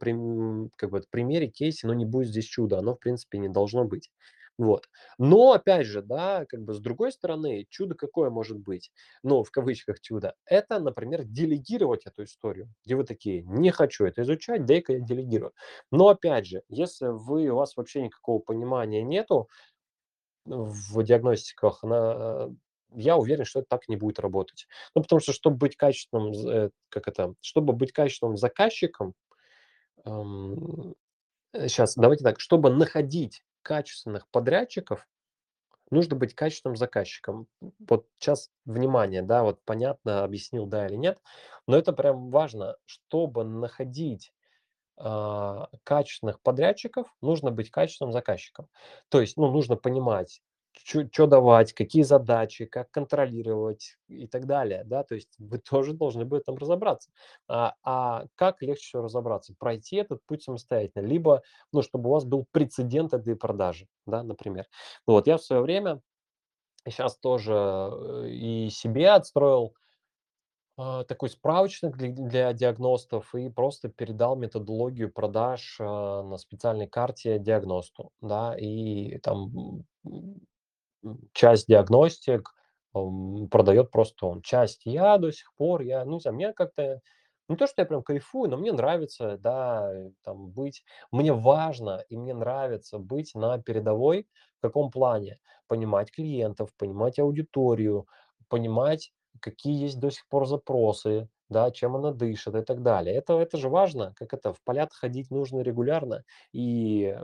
как 0.77 0.91
бы, 0.91 1.03
примере, 1.11 1.49
кейсе, 1.49 1.87
ну, 1.87 1.93
не 1.93 2.05
будет 2.07 2.29
здесь 2.29 2.47
чуда. 2.47 2.79
Оно, 2.79 2.95
в 2.95 2.99
принципе, 3.01 3.39
не 3.39 3.49
должно 3.49 3.85
быть. 3.85 4.11
Вот. 4.59 4.89
Но 5.19 5.53
опять 5.53 5.87
же, 5.87 6.03
да, 6.03 6.45
как 6.47 6.63
бы 6.65 6.75
с 6.75 6.81
другой 6.81 7.13
стороны, 7.13 7.67
чудо 7.71 7.95
какое 7.95 8.29
может 8.29 8.59
быть? 8.59 8.91
Ну, 9.23 9.45
в 9.45 9.51
кавычках 9.53 10.01
чудо. 10.01 10.35
Это, 10.45 10.81
например, 10.81 11.25
делегировать 11.25 12.07
эту 12.07 12.25
историю, 12.25 12.69
где 12.85 12.97
вы 12.97 13.05
такие, 13.05 13.43
не 13.45 13.71
хочу 13.71 14.05
это 14.05 14.23
изучать, 14.23 14.65
дай-ка 14.67 14.95
я 14.95 15.01
делегирую. 15.01 15.53
Но 15.93 16.09
опять 16.09 16.47
же, 16.47 16.63
если 16.69 17.07
вы, 17.07 17.49
у 17.49 17.57
вас 17.57 17.77
вообще 17.77 18.03
никакого 18.03 18.41
понимания 18.41 19.03
нету 19.05 19.49
в 20.45 21.03
диагностиках, 21.05 21.83
на, 21.83 22.51
я 22.95 23.17
уверен, 23.17 23.45
что 23.45 23.61
это 23.61 23.69
так 23.69 23.89
не 23.89 23.97
будет 23.97 24.19
работать. 24.19 24.67
Ну, 24.95 25.03
потому 25.03 25.21
что, 25.21 25.33
чтобы 25.33 25.57
быть 25.57 25.77
качественным, 25.77 26.33
э, 26.33 26.71
как 26.89 27.09
это, 27.09 27.35
чтобы 27.41 27.73
быть 27.75 27.93
качественным 27.93 28.37
заказчиком, 28.37 29.15
сейчас, 31.55 31.95
давайте 31.97 32.25
так, 32.25 32.41
чтобы 32.41 32.71
находить 32.71 33.43
качественных 33.69 34.27
подрядчиков, 34.31 35.07
Нужно 35.91 36.17
быть 36.17 36.35
качественным 36.35 36.77
заказчиком. 36.77 37.47
Вот 37.89 38.07
сейчас 38.19 38.51
внимание, 38.67 39.23
да, 39.23 39.43
вот 39.43 39.61
понятно, 39.65 40.23
объяснил, 40.23 40.67
да 40.67 40.87
или 40.87 40.97
нет, 40.97 41.19
но 41.67 41.79
это 41.79 41.95
прям 41.95 42.31
важно, 42.31 42.77
чтобы 42.85 43.45
находить 43.45 44.33
а, 44.99 45.69
качественных 45.85 46.43
подрядчиков, 46.43 47.07
нужно 47.23 47.51
быть 47.51 47.71
качественным 47.71 48.13
заказчиком. 48.13 48.69
То 49.09 49.23
есть, 49.23 49.39
ну, 49.39 49.51
нужно 49.51 49.77
понимать, 49.77 50.43
что 50.85 51.27
давать, 51.27 51.73
какие 51.73 52.03
задачи, 52.03 52.65
как 52.65 52.91
контролировать 52.91 53.97
и 54.09 54.27
так 54.27 54.47
далее, 54.47 54.85
да, 54.85 55.03
то 55.03 55.15
есть 55.15 55.35
вы 55.39 55.59
тоже 55.59 55.93
должны 55.93 56.25
в 56.25 56.35
этом 56.35 56.57
разобраться. 56.57 57.11
А, 57.49 57.75
а 57.83 58.25
как 58.35 58.63
легче 58.63 58.87
всего 58.87 59.03
разобраться? 59.03 59.55
Пройти 59.59 59.97
этот 59.97 60.25
путь 60.27 60.43
самостоятельно, 60.43 61.07
либо, 61.07 61.43
ну, 61.73 61.83
чтобы 61.83 62.09
у 62.09 62.13
вас 62.13 62.25
был 62.25 62.47
прецедент 62.51 63.13
этой 63.13 63.37
продажи, 63.37 63.87
да, 64.07 64.23
например. 64.23 64.67
Ну 65.07 65.15
Вот, 65.15 65.27
я 65.27 65.37
в 65.37 65.43
свое 65.43 65.63
время, 65.63 66.01
сейчас 66.87 67.19
тоже 67.19 67.53
э, 67.55 68.29
и 68.31 68.71
себе 68.71 69.11
отстроил 69.11 69.75
а, 70.81 71.03
такой 71.03 71.29
справочник 71.29 71.97
для 71.97 72.13
для 72.13 72.53
диагностов 72.53 73.35
и 73.35 73.49
просто 73.51 73.89
передал 73.89 74.37
методологию 74.37 75.13
продаж, 75.13 75.77
а, 75.81 76.23
на 76.23 76.39
специальной 76.39 76.87
карте 76.87 77.41
диагносту, 77.41 78.13
да. 78.21 78.57
И 78.57 79.19
там, 79.19 79.83
часть 81.33 81.67
диагностик, 81.69 82.55
продает 83.51 83.91
просто 83.91 84.27
он. 84.27 84.43
Часть 84.43 84.83
я 84.85 85.19
до 85.19 85.31
сих 85.33 85.53
пор, 85.57 85.83
я, 85.83 86.05
ну, 86.05 86.15
не 86.15 86.21
знаю, 86.21 86.35
мне 86.37 86.53
как-то 86.53 87.01
не 87.49 87.57
то, 87.57 87.67
что 87.67 87.81
я 87.83 87.87
прям 87.87 88.03
кайфую, 88.03 88.51
но 88.51 88.57
мне 88.59 88.73
нравится, 88.73 89.39
да, 89.39 89.91
э, 89.93 90.11
там 90.23 90.49
быть. 90.51 90.85
Мне 91.13 91.33
важно 91.33 92.05
и 92.09 92.17
мне 92.17 92.35
нравится 92.35 92.99
быть 92.99 93.35
на 93.35 93.59
передовой. 93.59 94.29
В 94.59 94.63
каком 94.63 94.91
плане? 94.91 95.39
Понимать 95.67 96.11
клиентов, 96.11 96.71
понимать 96.77 97.19
аудиторию, 97.19 98.07
понимать 98.49 99.13
какие 99.41 99.81
есть 99.83 100.01
до 100.01 100.11
сих 100.11 100.27
пор 100.29 100.47
запросы, 100.47 101.29
да, 101.49 101.71
чем 101.71 101.97
она 101.97 102.13
дышит 102.13 102.55
и 102.57 102.63
так 102.63 102.83
далее. 102.83 103.15
Это, 103.15 103.39
это 103.39 103.57
же 103.57 103.69
важно, 103.71 104.13
как 104.17 104.35
это, 104.35 104.53
в 104.53 104.61
полят 104.65 104.93
ходить 104.93 105.31
нужно 105.31 105.61
регулярно, 105.61 106.25
и 106.53 107.17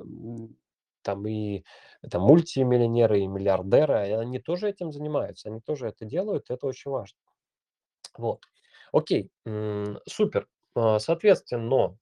там 1.04 1.26
и 1.28 1.64
там 2.10 2.22
мультимиллионеры 2.22 3.20
и 3.20 3.26
миллиардеры, 3.28 4.08
и 4.08 4.12
они 4.12 4.40
тоже 4.40 4.68
этим 4.70 4.92
занимаются, 4.92 5.48
они 5.50 5.60
тоже 5.60 5.88
это 5.88 6.04
делают, 6.04 6.50
это 6.50 6.66
очень 6.66 6.90
важно. 6.90 7.18
Вот. 8.18 8.42
Окей, 8.92 9.30
супер. 10.06 10.48
А, 10.74 10.98
Соответственно, 10.98 11.96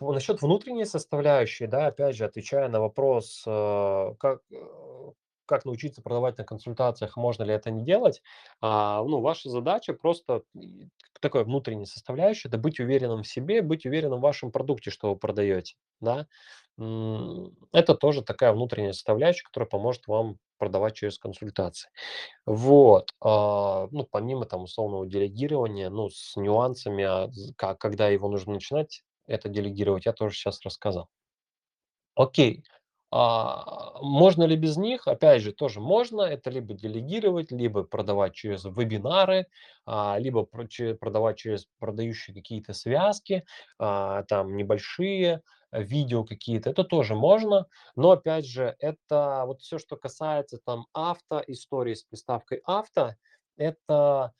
насчет 0.00 0.42
внутренней 0.42 0.84
составляющей, 0.84 1.66
да, 1.66 1.86
опять 1.86 2.16
же, 2.16 2.24
отвечая 2.24 2.68
на 2.68 2.80
вопрос, 2.80 3.42
э, 3.46 4.14
как, 4.18 4.40
э, 4.52 5.10
как 5.46 5.64
научиться 5.64 6.02
продавать 6.02 6.38
на 6.38 6.44
консультациях, 6.44 7.16
можно 7.16 7.42
ли 7.44 7.52
это 7.54 7.70
не 7.70 7.84
делать, 7.84 8.22
а, 8.60 9.02
ну, 9.04 9.20
ваша 9.20 9.50
задача 9.50 9.94
просто 9.94 10.42
такой 11.20 11.44
внутренней 11.44 11.86
составляющей, 11.86 12.48
это 12.48 12.58
быть 12.58 12.80
уверенным 12.80 13.22
в 13.22 13.28
себе, 13.28 13.62
быть 13.62 13.86
уверенным 13.86 14.18
в 14.20 14.22
вашем 14.22 14.52
продукте, 14.52 14.90
что 14.90 15.10
вы 15.10 15.16
продаете, 15.18 15.76
да. 16.00 16.26
Это 17.72 17.94
тоже 17.94 18.22
такая 18.22 18.52
внутренняя 18.52 18.92
составляющая, 18.92 19.44
которая 19.44 19.68
поможет 19.68 20.06
вам 20.08 20.38
продавать 20.58 20.94
через 20.96 21.18
консультации. 21.18 21.90
Вот, 22.46 23.10
а, 23.20 23.88
ну, 23.92 24.06
помимо 24.10 24.46
там 24.46 24.64
условного 24.64 25.06
делегирования, 25.06 25.90
ну, 25.90 26.10
с 26.10 26.36
нюансами, 26.36 27.04
а, 27.04 27.28
з 27.32 27.54
ка 27.56 27.74
когда 27.76 28.08
его 28.08 28.28
нужно 28.28 28.54
начинать, 28.54 29.02
это 29.26 29.48
делегировать, 29.48 30.06
я 30.06 30.12
тоже 30.14 30.36
сейчас 30.36 30.60
рассказал. 30.64 31.08
Окей. 32.16 32.62
А, 33.16 34.00
можно 34.02 34.42
ли 34.44 34.56
без 34.56 34.76
них? 34.76 35.06
Опять 35.06 35.42
же, 35.42 35.52
тоже 35.52 35.80
можно. 35.80 36.22
Это 36.22 36.50
либо 36.50 36.74
делегировать, 36.74 37.52
либо 37.52 37.84
продавать 37.84 38.34
через 38.34 38.64
вебинары, 38.64 39.46
а, 39.86 40.16
либо 40.18 40.44
продавать 40.44 41.36
через 41.38 41.66
продающие 41.78 42.34
какие-то 42.34 42.72
связки, 42.72 43.44
а, 43.78 44.24
там 44.24 44.56
небольшие 44.56 45.42
э, 45.70 45.82
видео 45.82 46.24
какие-то. 46.24 46.70
Это 46.70 46.82
тоже 46.82 47.14
можно. 47.14 47.66
Но 47.94 48.10
опять 48.10 48.46
же, 48.46 48.74
это 48.80 49.44
вот 49.46 49.60
все, 49.60 49.78
что 49.78 49.96
касается 49.96 50.58
там 50.64 50.86
авто, 50.92 51.40
истории 51.46 51.94
с 51.94 52.02
приставкой 52.02 52.62
авто, 52.64 53.14
это 53.56 54.32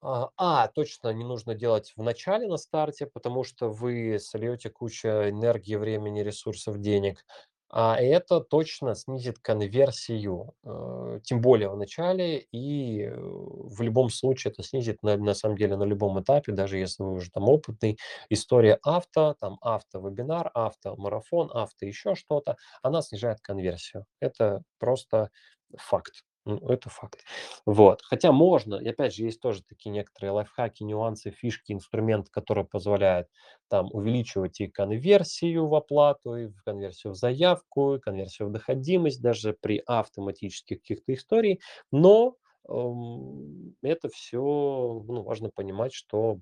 а, 0.00 0.68
точно 0.68 1.12
не 1.12 1.24
нужно 1.24 1.54
делать 1.54 1.92
в 1.96 2.02
начале 2.02 2.46
на 2.46 2.56
старте, 2.56 3.06
потому 3.06 3.42
что 3.42 3.68
вы 3.68 4.18
сольете 4.20 4.70
кучу 4.70 5.08
энергии, 5.08 5.74
времени, 5.74 6.20
ресурсов, 6.20 6.78
денег. 6.80 7.24
А 7.70 7.96
это 8.00 8.40
точно 8.40 8.94
снизит 8.94 9.38
конверсию, 9.40 10.54
э, 10.64 11.20
тем 11.24 11.40
более 11.42 11.68
в 11.70 11.76
начале. 11.76 12.38
И, 12.52 13.02
э, 13.02 13.14
в 13.18 13.82
любом 13.82 14.08
случае 14.10 14.52
это 14.52 14.62
снизит 14.62 15.02
на 15.02 15.16
на 15.18 15.34
самом 15.34 15.56
деле 15.58 15.76
на 15.76 15.84
любом 15.84 16.20
этапе, 16.20 16.52
даже 16.52 16.78
если 16.78 17.02
вы 17.02 17.12
уже 17.12 17.30
там 17.30 17.44
опытный. 17.48 17.98
История 18.30 18.78
авто, 18.82 19.34
там 19.40 19.58
автовебинар, 19.60 20.50
автомарафон, 20.54 21.50
авто 21.52 21.84
еще 21.86 22.14
что-то, 22.14 22.56
она 22.82 23.02
снижает 23.02 23.40
конверсию. 23.42 24.06
Это 24.20 24.62
просто 24.78 25.30
факт. 25.76 26.22
Ну, 26.48 26.56
это 26.70 26.88
факт. 26.88 27.24
Вот. 27.66 28.00
Хотя 28.02 28.32
можно, 28.32 28.76
и 28.76 28.88
опять 28.88 29.14
же, 29.14 29.24
есть 29.24 29.38
тоже 29.40 29.62
такие 29.62 29.90
некоторые 29.90 30.30
лайфхаки, 30.30 30.82
нюансы, 30.82 31.30
фишки, 31.30 31.72
инструменты, 31.72 32.30
которые 32.30 32.64
позволяют 32.64 33.28
там 33.68 33.90
увеличивать 33.92 34.58
и 34.62 34.66
конверсию 34.66 35.66
в 35.68 35.74
оплату, 35.74 36.36
и 36.36 36.48
конверсию 36.64 37.12
в 37.12 37.16
заявку, 37.16 37.96
и 37.96 38.00
конверсию 38.00 38.48
в 38.48 38.52
доходимость, 38.52 39.20
даже 39.20 39.52
при 39.60 39.82
автоматических 39.86 40.80
каких-то 40.80 41.12
историй. 41.12 41.60
Но 41.92 42.36
ам, 42.66 43.74
это 43.82 44.08
все, 44.08 44.38
ну, 44.40 45.22
важно 45.24 45.50
понимать, 45.50 45.92
что, 45.92 46.40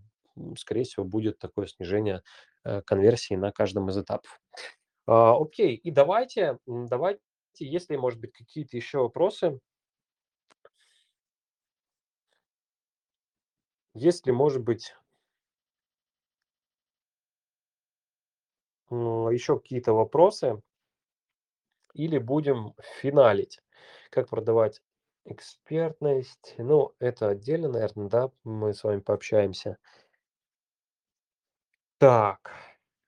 скорее 0.56 0.84
всего, 0.84 1.04
будет 1.04 1.40
такое 1.40 1.66
снижение 1.66 2.22
э, 2.64 2.80
конверсии 2.82 3.34
на 3.34 3.50
каждом 3.50 3.88
из 3.90 3.98
этапов. 3.98 4.40
А, 5.06 5.36
окей, 5.40 5.76
и 5.76 5.90
давайте, 5.90 6.58
давайте, 6.66 7.20
если, 7.58 7.96
может 7.96 8.20
быть, 8.20 8.32
какие-то 8.32 8.76
еще 8.76 8.98
вопросы, 8.98 9.60
если, 13.96 14.30
может 14.30 14.62
быть, 14.62 14.94
еще 18.90 19.58
какие-то 19.58 19.92
вопросы, 19.92 20.62
или 21.94 22.18
будем 22.18 22.74
финалить. 23.00 23.60
Как 24.10 24.28
продавать 24.28 24.82
экспертность? 25.24 26.54
Ну, 26.58 26.92
это 26.98 27.28
отдельно, 27.28 27.68
наверное, 27.68 28.08
да, 28.08 28.30
мы 28.44 28.74
с 28.74 28.84
вами 28.84 29.00
пообщаемся. 29.00 29.78
Так, 31.98 32.52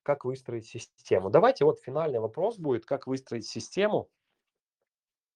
как 0.03 0.25
выстроить 0.25 0.67
систему? 0.67 1.29
Давайте 1.29 1.67
вот 1.67 1.79
финальный 1.81 2.19
вопрос 2.19 2.59
будет, 2.59 2.87
как 2.87 3.07
выстроить 3.07 3.47
систему, 3.47 4.09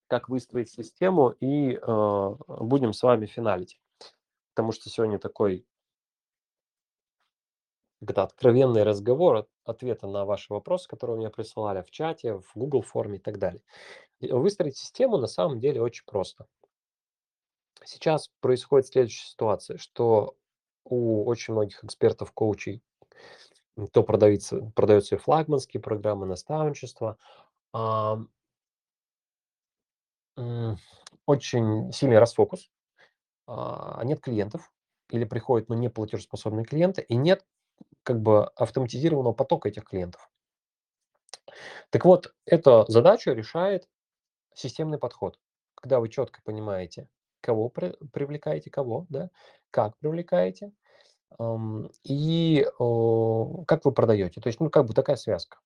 как 0.07 0.31
выстроить 0.31 0.71
систему, 0.71 1.31
и 1.41 1.75
э, 1.75 2.37
будем 2.49 2.95
с 2.95 3.03
вами 3.03 3.27
финалить. 3.27 3.79
Потому 4.55 4.73
что 4.73 4.91
сегодня 4.91 5.19
такой 5.19 5.67
когда 8.05 8.25
откровенный 8.25 8.83
разговор, 8.83 9.37
от- 9.37 9.49
ответы 9.65 10.09
на 10.09 10.25
ваши 10.25 10.53
вопросы, 10.53 10.89
которые 10.89 11.17
мне 11.17 11.31
присылали 11.31 11.83
в 11.83 11.91
чате, 11.91 12.35
в 12.35 12.51
Google 12.57 12.83
форме 12.83 13.19
и 13.19 13.21
так 13.21 13.39
далее. 13.39 13.63
Выстроить 14.21 14.77
систему 14.77 15.19
на 15.19 15.29
самом 15.29 15.61
деле 15.61 15.81
очень 15.81 16.05
просто. 16.05 16.47
Сейчас 17.85 18.31
происходит 18.41 18.89
следующая 18.89 19.27
ситуация, 19.27 19.79
что 19.79 20.37
у 20.85 21.25
очень 21.25 21.55
многих 21.55 21.85
экспертов, 21.85 22.33
коучей, 22.33 22.83
то 23.93 24.03
продаются, 24.03 24.73
продаются 24.75 25.15
и 25.15 25.19
флагманские 25.19 25.81
программы, 25.81 26.27
наставничества, 26.27 27.19
очень 31.27 31.93
сильный 31.93 32.19
расфокус, 32.19 32.71
нет 34.05 34.21
клиентов 34.21 34.73
или 35.11 35.25
приходят, 35.25 35.69
но 35.69 35.75
не 35.75 35.89
платежеспособные 35.89 36.65
клиенты, 36.65 37.03
и 37.03 37.17
нет 37.17 37.45
как 38.03 38.21
бы 38.21 38.47
автоматизированного 38.47 39.33
потока 39.33 39.69
этих 39.69 39.85
клиентов. 39.85 40.31
Так 41.91 42.05
вот, 42.05 42.35
эту 42.47 42.85
задачу 42.89 43.33
решает 43.33 43.89
системный 44.55 44.99
подход, 44.99 45.39
когда 45.75 46.01
вы 46.01 46.09
четко 46.09 46.41
понимаете, 46.43 47.09
кого 47.41 47.69
при- 47.69 47.97
привлекаете, 48.13 48.71
кого, 48.71 49.07
да, 49.09 49.31
как 49.71 49.97
привлекаете, 49.99 50.73
и 52.05 52.67
о, 52.79 53.65
как 53.67 53.85
вы 53.85 53.93
продаете. 53.93 54.41
То 54.41 54.49
есть, 54.49 54.61
ну, 54.61 54.71
как 54.71 54.87
бы 54.87 54.95
такая 54.95 55.17
связка. 55.17 55.59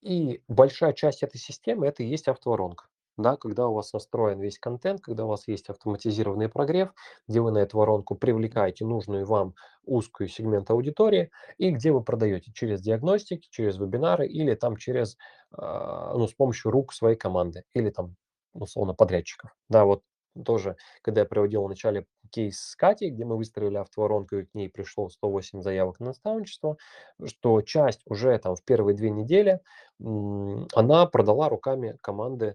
И 0.00 0.42
большая 0.48 0.92
часть 0.92 1.22
этой 1.22 1.38
системы- 1.38 1.86
это 1.86 2.02
и 2.02 2.06
есть 2.06 2.28
автоворонка. 2.28 2.88
Да, 3.18 3.36
когда 3.36 3.66
у 3.66 3.74
вас 3.74 3.92
настроен 3.92 4.38
весь 4.40 4.60
контент, 4.60 5.00
когда 5.00 5.24
у 5.24 5.28
вас 5.28 5.48
есть 5.48 5.68
автоматизированный 5.68 6.48
прогрев, 6.48 6.94
где 7.26 7.40
вы 7.40 7.50
на 7.50 7.58
эту 7.58 7.76
воронку 7.78 8.14
привлекаете 8.14 8.84
нужную 8.86 9.26
вам 9.26 9.54
узкую 9.84 10.28
сегмент 10.28 10.70
аудитории, 10.70 11.30
и 11.58 11.70
где 11.72 11.90
вы 11.90 12.02
продаете 12.04 12.52
через 12.52 12.80
диагностики, 12.80 13.48
через 13.50 13.76
вебинары 13.76 14.28
или 14.28 14.54
там 14.54 14.76
через, 14.76 15.16
а, 15.50 16.14
ну, 16.16 16.28
с 16.28 16.32
помощью 16.34 16.70
рук 16.70 16.92
своей 16.94 17.16
команды 17.16 17.64
или 17.74 17.90
там, 17.90 18.14
условно, 18.54 18.94
подрядчиков. 18.94 19.50
Да, 19.68 19.84
вот 19.84 20.02
тоже, 20.44 20.76
когда 21.02 21.22
я 21.22 21.26
приводил 21.26 21.64
в 21.64 21.68
начале 21.68 22.06
кейс 22.30 22.60
с 22.60 22.76
Катей, 22.76 23.10
где 23.10 23.24
мы 23.24 23.36
выстроили 23.36 23.78
автоворонку, 23.78 24.36
и 24.36 24.44
к 24.44 24.54
ней 24.54 24.68
пришло 24.70 25.08
108 25.08 25.60
заявок 25.60 25.98
на 25.98 26.06
наставничество, 26.06 26.76
что 27.24 27.60
часть 27.62 28.02
уже 28.06 28.38
там 28.38 28.54
в 28.54 28.62
первые 28.64 28.94
2 28.96 29.10
недели 29.10 29.58
она 30.00 31.06
продала 31.06 31.48
руками 31.48 31.96
команды, 32.00 32.54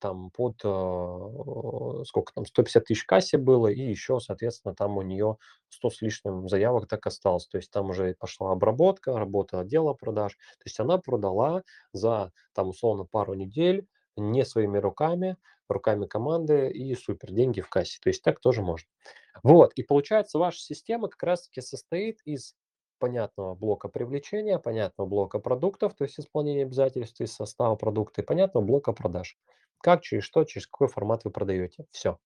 там 0.00 0.30
под, 0.30 0.56
а, 0.64 2.02
сколько 2.04 2.32
там, 2.34 2.46
150 2.46 2.84
тысяч 2.86 3.04
кассе 3.04 3.38
было, 3.38 3.68
и 3.68 3.80
еще, 3.80 4.18
соответственно, 4.18 4.74
там 4.74 4.96
у 4.96 5.02
нее 5.02 5.36
100 5.68 5.90
с 5.90 6.02
лишним 6.02 6.48
заявок 6.48 6.88
так 6.88 7.06
осталось. 7.06 7.46
То 7.46 7.58
есть 7.58 7.70
там 7.70 7.90
уже 7.90 8.14
пошла 8.18 8.52
обработка, 8.52 9.18
работа 9.18 9.60
отдела 9.60 9.92
продаж. 9.92 10.32
То 10.34 10.64
есть 10.66 10.80
она 10.80 10.98
продала 10.98 11.62
за, 11.92 12.32
там, 12.54 12.70
условно, 12.70 13.04
пару 13.04 13.34
недель 13.34 13.86
не 14.16 14.44
своими 14.44 14.78
руками, 14.78 15.36
руками 15.68 16.06
команды, 16.06 16.70
и 16.70 16.94
супер, 16.94 17.32
деньги 17.32 17.60
в 17.60 17.68
кассе. 17.68 17.98
То 18.02 18.08
есть 18.08 18.22
так 18.22 18.40
тоже 18.40 18.62
можно. 18.62 18.88
Вот, 19.42 19.72
и 19.74 19.82
получается, 19.82 20.38
ваша 20.38 20.60
система 20.60 21.08
как 21.08 21.22
раз-таки 21.22 21.60
состоит 21.60 22.20
из 22.24 22.54
понятного 23.00 23.56
блока 23.56 23.88
привлечения, 23.88 24.60
понятного 24.60 25.08
блока 25.08 25.40
продуктов, 25.40 25.94
то 25.94 26.04
есть 26.04 26.20
исполнение 26.20 26.62
обязательств 26.64 27.20
из 27.20 27.32
состава 27.32 27.74
продукта, 27.74 28.22
и 28.22 28.24
понятного 28.24 28.64
блока 28.64 28.92
продаж. 28.92 29.36
Как, 29.82 30.02
через 30.02 30.22
что, 30.22 30.44
через 30.44 30.68
какой 30.68 30.86
формат 30.86 31.24
вы 31.24 31.32
продаете. 31.32 31.86
Все. 31.90 32.18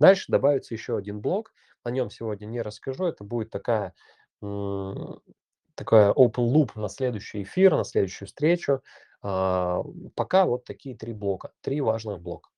Дальше 0.00 0.26
добавится 0.30 0.74
еще 0.74 0.96
один 0.96 1.20
блок. 1.20 1.54
О 1.84 1.90
нем 1.90 2.10
сегодня 2.10 2.46
не 2.46 2.60
расскажу. 2.60 3.06
Это 3.06 3.24
будет 3.24 3.50
такая, 3.50 3.94
такая 4.40 6.12
open 6.12 6.52
loop 6.52 6.72
на 6.74 6.88
следующий 6.88 7.44
эфир, 7.44 7.76
на 7.76 7.84
следующую 7.84 8.26
встречу. 8.26 8.82
А, 9.22 9.82
Пока 10.14 10.44
вот 10.44 10.64
такие 10.64 10.96
три 10.96 11.12
блока, 11.14 11.52
три 11.60 11.80
важных 11.80 12.20
блока. 12.20 12.50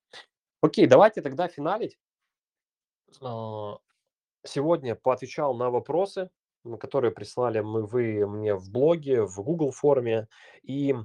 Окей, 0.61 0.87
давайте 0.87 1.21
тогда 1.21 1.47
финалить. 1.47 1.99
А, 3.21 3.77
Сегодня 4.43 4.95
поотвечал 4.95 5.53
на 5.53 5.69
вопросы, 5.69 6.31
которые 6.79 7.11
прислали 7.11 7.59
мы, 7.61 7.85
вы 7.85 8.25
мне 8.27 8.55
в 8.55 8.69
блоге, 8.71 9.23
в 9.23 9.35
Google 9.43 9.71
форме. 9.71 10.27
И, 10.63 10.95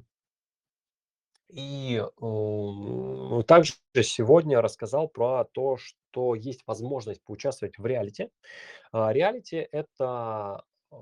и 1.49 2.03
м, 2.21 3.42
также 3.47 3.75
сегодня 4.03 4.61
рассказал 4.61 5.09
про 5.09 5.45
то, 5.45 5.77
что 5.77 6.35
есть 6.35 6.62
возможность 6.66 7.23
поучаствовать 7.25 7.79
в 7.79 7.87
реалити. 7.87 8.31
А, 8.92 9.12
Реалити– 9.12 9.69
это 9.73 10.64
э, 10.92 10.97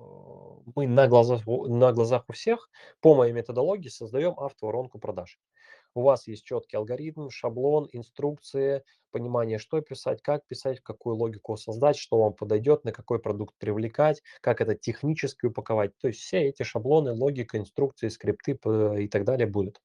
мы 0.75 0.87
на 0.87 1.09
глазах, 1.09 1.47
на 1.47 1.93
глазах 1.93 2.25
у 2.29 2.33
всех 2.33 2.71
по 3.01 3.15
моей 3.15 3.33
методологии 3.33 3.89
создаем 3.89 4.39
автоворонку 4.39 4.99
продаж. 4.99 5.39
У 5.95 6.03
вас 6.03 6.27
есть 6.27 6.45
четкий 6.45 6.77
алгоритм, 6.77 7.31
шаблон, 7.31 7.89
инструкции, 7.93 8.83
понимание, 9.13 9.59
что 9.59 9.81
писать, 9.81 10.21
как 10.23 10.45
писать, 10.49 10.81
какую 10.81 11.15
логику 11.15 11.57
создать, 11.57 11.97
что 11.97 12.19
вам 12.21 12.33
подойдет, 12.33 12.85
на 12.85 12.91
какой 12.91 13.21
продукт 13.21 13.55
привлекать, 13.59 14.21
как 14.41 14.61
это 14.61 14.75
технически 14.75 15.47
упаковать. 15.47 15.97
То 15.99 16.09
есть 16.09 16.19
все 16.19 16.49
эти 16.49 16.65
шаблоны, 16.65 17.13
логика, 17.13 17.59
инструкции, 17.59 18.09
скрипты 18.09 18.59
и 18.99 19.09
так 19.09 19.25
далее 19.25 19.47
будут. 19.47 19.81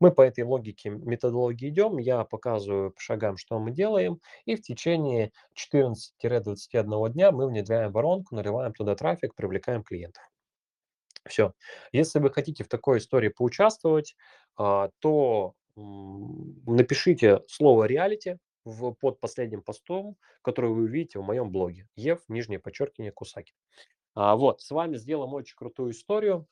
Мы 0.00 0.10
по 0.12 0.22
этой 0.22 0.44
логике, 0.44 0.88
методологии 0.88 1.68
идем, 1.68 1.98
я 1.98 2.24
показываю 2.24 2.92
по 2.92 3.00
шагам, 3.00 3.36
что 3.36 3.58
мы 3.58 3.70
делаем, 3.70 4.18
и 4.46 4.56
в 4.56 4.62
течение 4.62 5.30
14-21 5.54 7.10
дня 7.10 7.32
мы 7.32 7.46
внедряем 7.46 7.92
воронку, 7.92 8.34
наливаем 8.34 8.72
туда 8.72 8.94
трафик, 8.94 9.34
привлекаем 9.34 9.82
клиентов. 9.82 10.22
Все. 11.28 11.52
Если 11.92 12.18
вы 12.18 12.30
хотите 12.30 12.64
в 12.64 12.68
такой 12.68 12.96
истории 12.98 13.28
поучаствовать, 13.28 14.16
то 14.56 15.54
м, 15.76 16.62
напишите 16.66 17.40
слово 17.48 17.84
реалити 17.84 18.38
в, 18.64 18.92
под 18.92 19.20
последним 19.20 19.62
постом, 19.62 20.16
который 20.42 20.70
вы 20.70 20.82
увидите 20.82 21.18
в 21.18 21.22
моем 21.24 21.50
блоге. 21.50 21.88
Ев, 21.96 22.20
нижнее 22.28 22.58
подчеркивание, 22.58 23.12
Кусаки. 23.12 23.54
А, 24.14 24.36
вот, 24.36 24.60
с 24.60 24.70
вами 24.70 24.96
сделаем 24.96 25.34
очень 25.34 25.56
крутую 25.56 25.92
историю. 25.92 26.46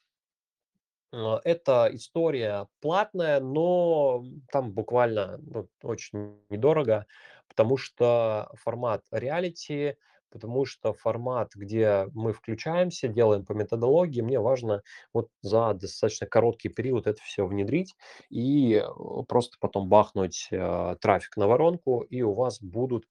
А, 1.12 1.40
эта 1.44 1.88
история 1.92 2.68
платная, 2.80 3.40
но 3.40 4.24
там 4.52 4.72
буквально, 4.72 5.38
ну, 5.38 5.68
очень 5.82 6.40
недорого, 6.50 7.06
потому 7.48 7.76
что 7.76 8.50
формат 8.54 9.04
реалити 9.11 9.96
потому 10.30 10.64
что 10.64 10.92
формат, 10.92 11.50
где 11.54 12.06
мы 12.14 12.32
включаемся, 12.32 13.08
делаем 13.08 13.44
по 13.44 13.52
методологии, 13.52 14.20
мне 14.20 14.40
важно 14.40 14.82
вот 15.12 15.28
за 15.42 15.74
достаточно 15.74 16.26
короткий 16.26 16.68
период 16.68 17.06
это 17.06 17.20
все 17.22 17.46
внедрить 17.46 17.94
и 18.30 18.74
э, 18.74 18.86
просто 19.28 19.56
потом 19.60 19.88
бахнуть 19.88 20.48
э, 20.50 20.96
трафик 21.00 21.36
на 21.36 21.46
воронку, 21.48 22.00
и 22.02 22.22
у 22.22 22.34
вас 22.34 22.60
будут 22.60 23.04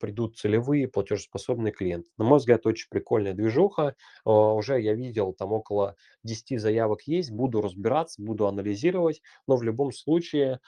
придут 0.00 0.36
целевые 0.36 0.88
платежеспособные 0.88 1.72
клиенты. 1.72 2.10
На 2.18 2.24
мой 2.24 2.38
взгляд, 2.38 2.66
очень 2.66 2.88
прикольная 2.90 3.32
движуха. 3.32 3.94
Э, 4.26 4.30
Уже 4.30 4.80
я 4.80 4.94
видел, 4.94 5.32
там 5.32 5.52
около 5.52 5.96
десяти 6.22 6.58
заявок 6.58 7.02
есть, 7.06 7.30
буду 7.30 7.60
разбираться, 7.60 8.22
буду 8.22 8.46
анализировать, 8.46 9.22
но 9.46 9.56
в 9.56 9.62
любом 9.62 9.92
случае 9.92 10.60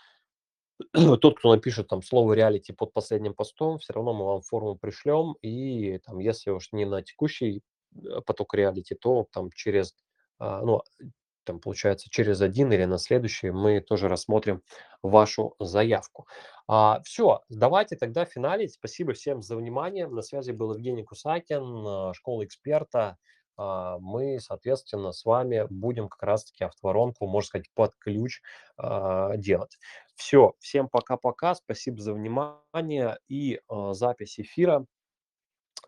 тот, 1.21 1.39
кто 1.39 1.55
напишет 1.55 1.89
там 1.89 2.03
слово 2.03 2.35
реалити 2.35 2.73
под 2.73 2.93
последним 2.93 3.35
постом, 3.35 3.79
все 3.79 3.93
равно 3.93 4.12
мы 4.12 4.25
вам 4.27 4.43
форму 4.43 4.77
пришлем, 4.77 5.35
и 5.43 5.99
там, 5.99 6.19
если 6.19 6.51
уж 6.51 6.73
не 6.73 6.85
на 6.85 7.03
текущий 7.03 7.62
э, 7.95 8.21
поток 8.27 8.55
реалити, 8.55 8.95
то 8.95 9.27
там 9.33 9.51
через, 9.53 9.95
а, 10.39 10.62
ну, 10.62 10.83
там, 11.45 11.61
получается, 11.61 12.11
через 12.11 12.41
один 12.41 12.73
или 12.73 12.85
на 12.85 12.99
следующий 12.99 13.51
мы 13.51 13.81
тоже 13.81 14.09
рассмотрим 14.09 14.62
вашу 15.03 15.55
заявку. 15.59 16.27
А, 16.69 17.01
все, 17.05 17.43
давайте 17.49 17.97
тогда 17.97 18.25
финалить. 18.25 18.75
Спасибо 18.75 19.12
всем 19.12 19.43
за 19.43 19.57
внимание. 19.57 20.09
На 20.09 20.23
связи 20.23 20.51
был 20.51 20.75
Евгений 20.75 21.05
Кусакин, 21.05 21.62
а, 21.87 22.15
школа 22.15 22.45
эксперта. 22.45 23.17
А, 23.57 23.99
мы, 23.99 24.38
соответственно, 24.40 25.12
с 25.12 25.25
вами 25.25 25.66
будем 25.71 26.09
как 26.09 26.23
раз-таки 26.23 26.64
автоворонку, 26.64 27.27
можно 27.27 27.49
сказать, 27.49 27.71
под 27.75 27.95
ключ 27.97 28.40
а, 28.77 29.37
делать. 29.37 29.79
Все, 30.14 30.55
всем 30.59 30.88
пока-пока, 30.88 31.55
спасибо 31.55 32.01
за 32.01 32.14
внимание 32.14 33.19
и 33.29 33.61
а, 33.69 33.95
запись 33.95 34.38
эфира. 34.38 34.87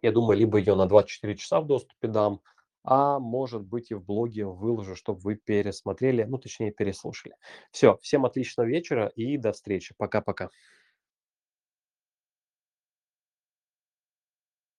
Я 0.02 0.12
думаю, 0.12 0.38
либо 0.38 0.59
ее 0.59 0.74
на 0.74 0.87
24 0.87 1.37
часа 1.37 1.61
в 1.61 1.66
доступе 1.66 2.09
дам, 2.09 2.40
а 2.85 3.18
может 3.18 3.62
быть 3.62 3.90
и 3.90 3.94
в 3.94 4.04
блоге 4.04 4.46
выложу, 4.46 4.94
чтобы 4.96 5.20
вы 5.20 5.35
пересмотрели, 5.35 6.24
ну, 6.24 6.38
точнее, 6.38 6.70
переслушали. 6.70 7.35
Все, 7.70 7.96
всем 8.00 8.24
отличного 8.24 8.66
вечера 8.66 9.09
и 9.09 9.37
до 9.37 9.52
встречи. 9.52 9.94
Пока-пока. 9.98 10.50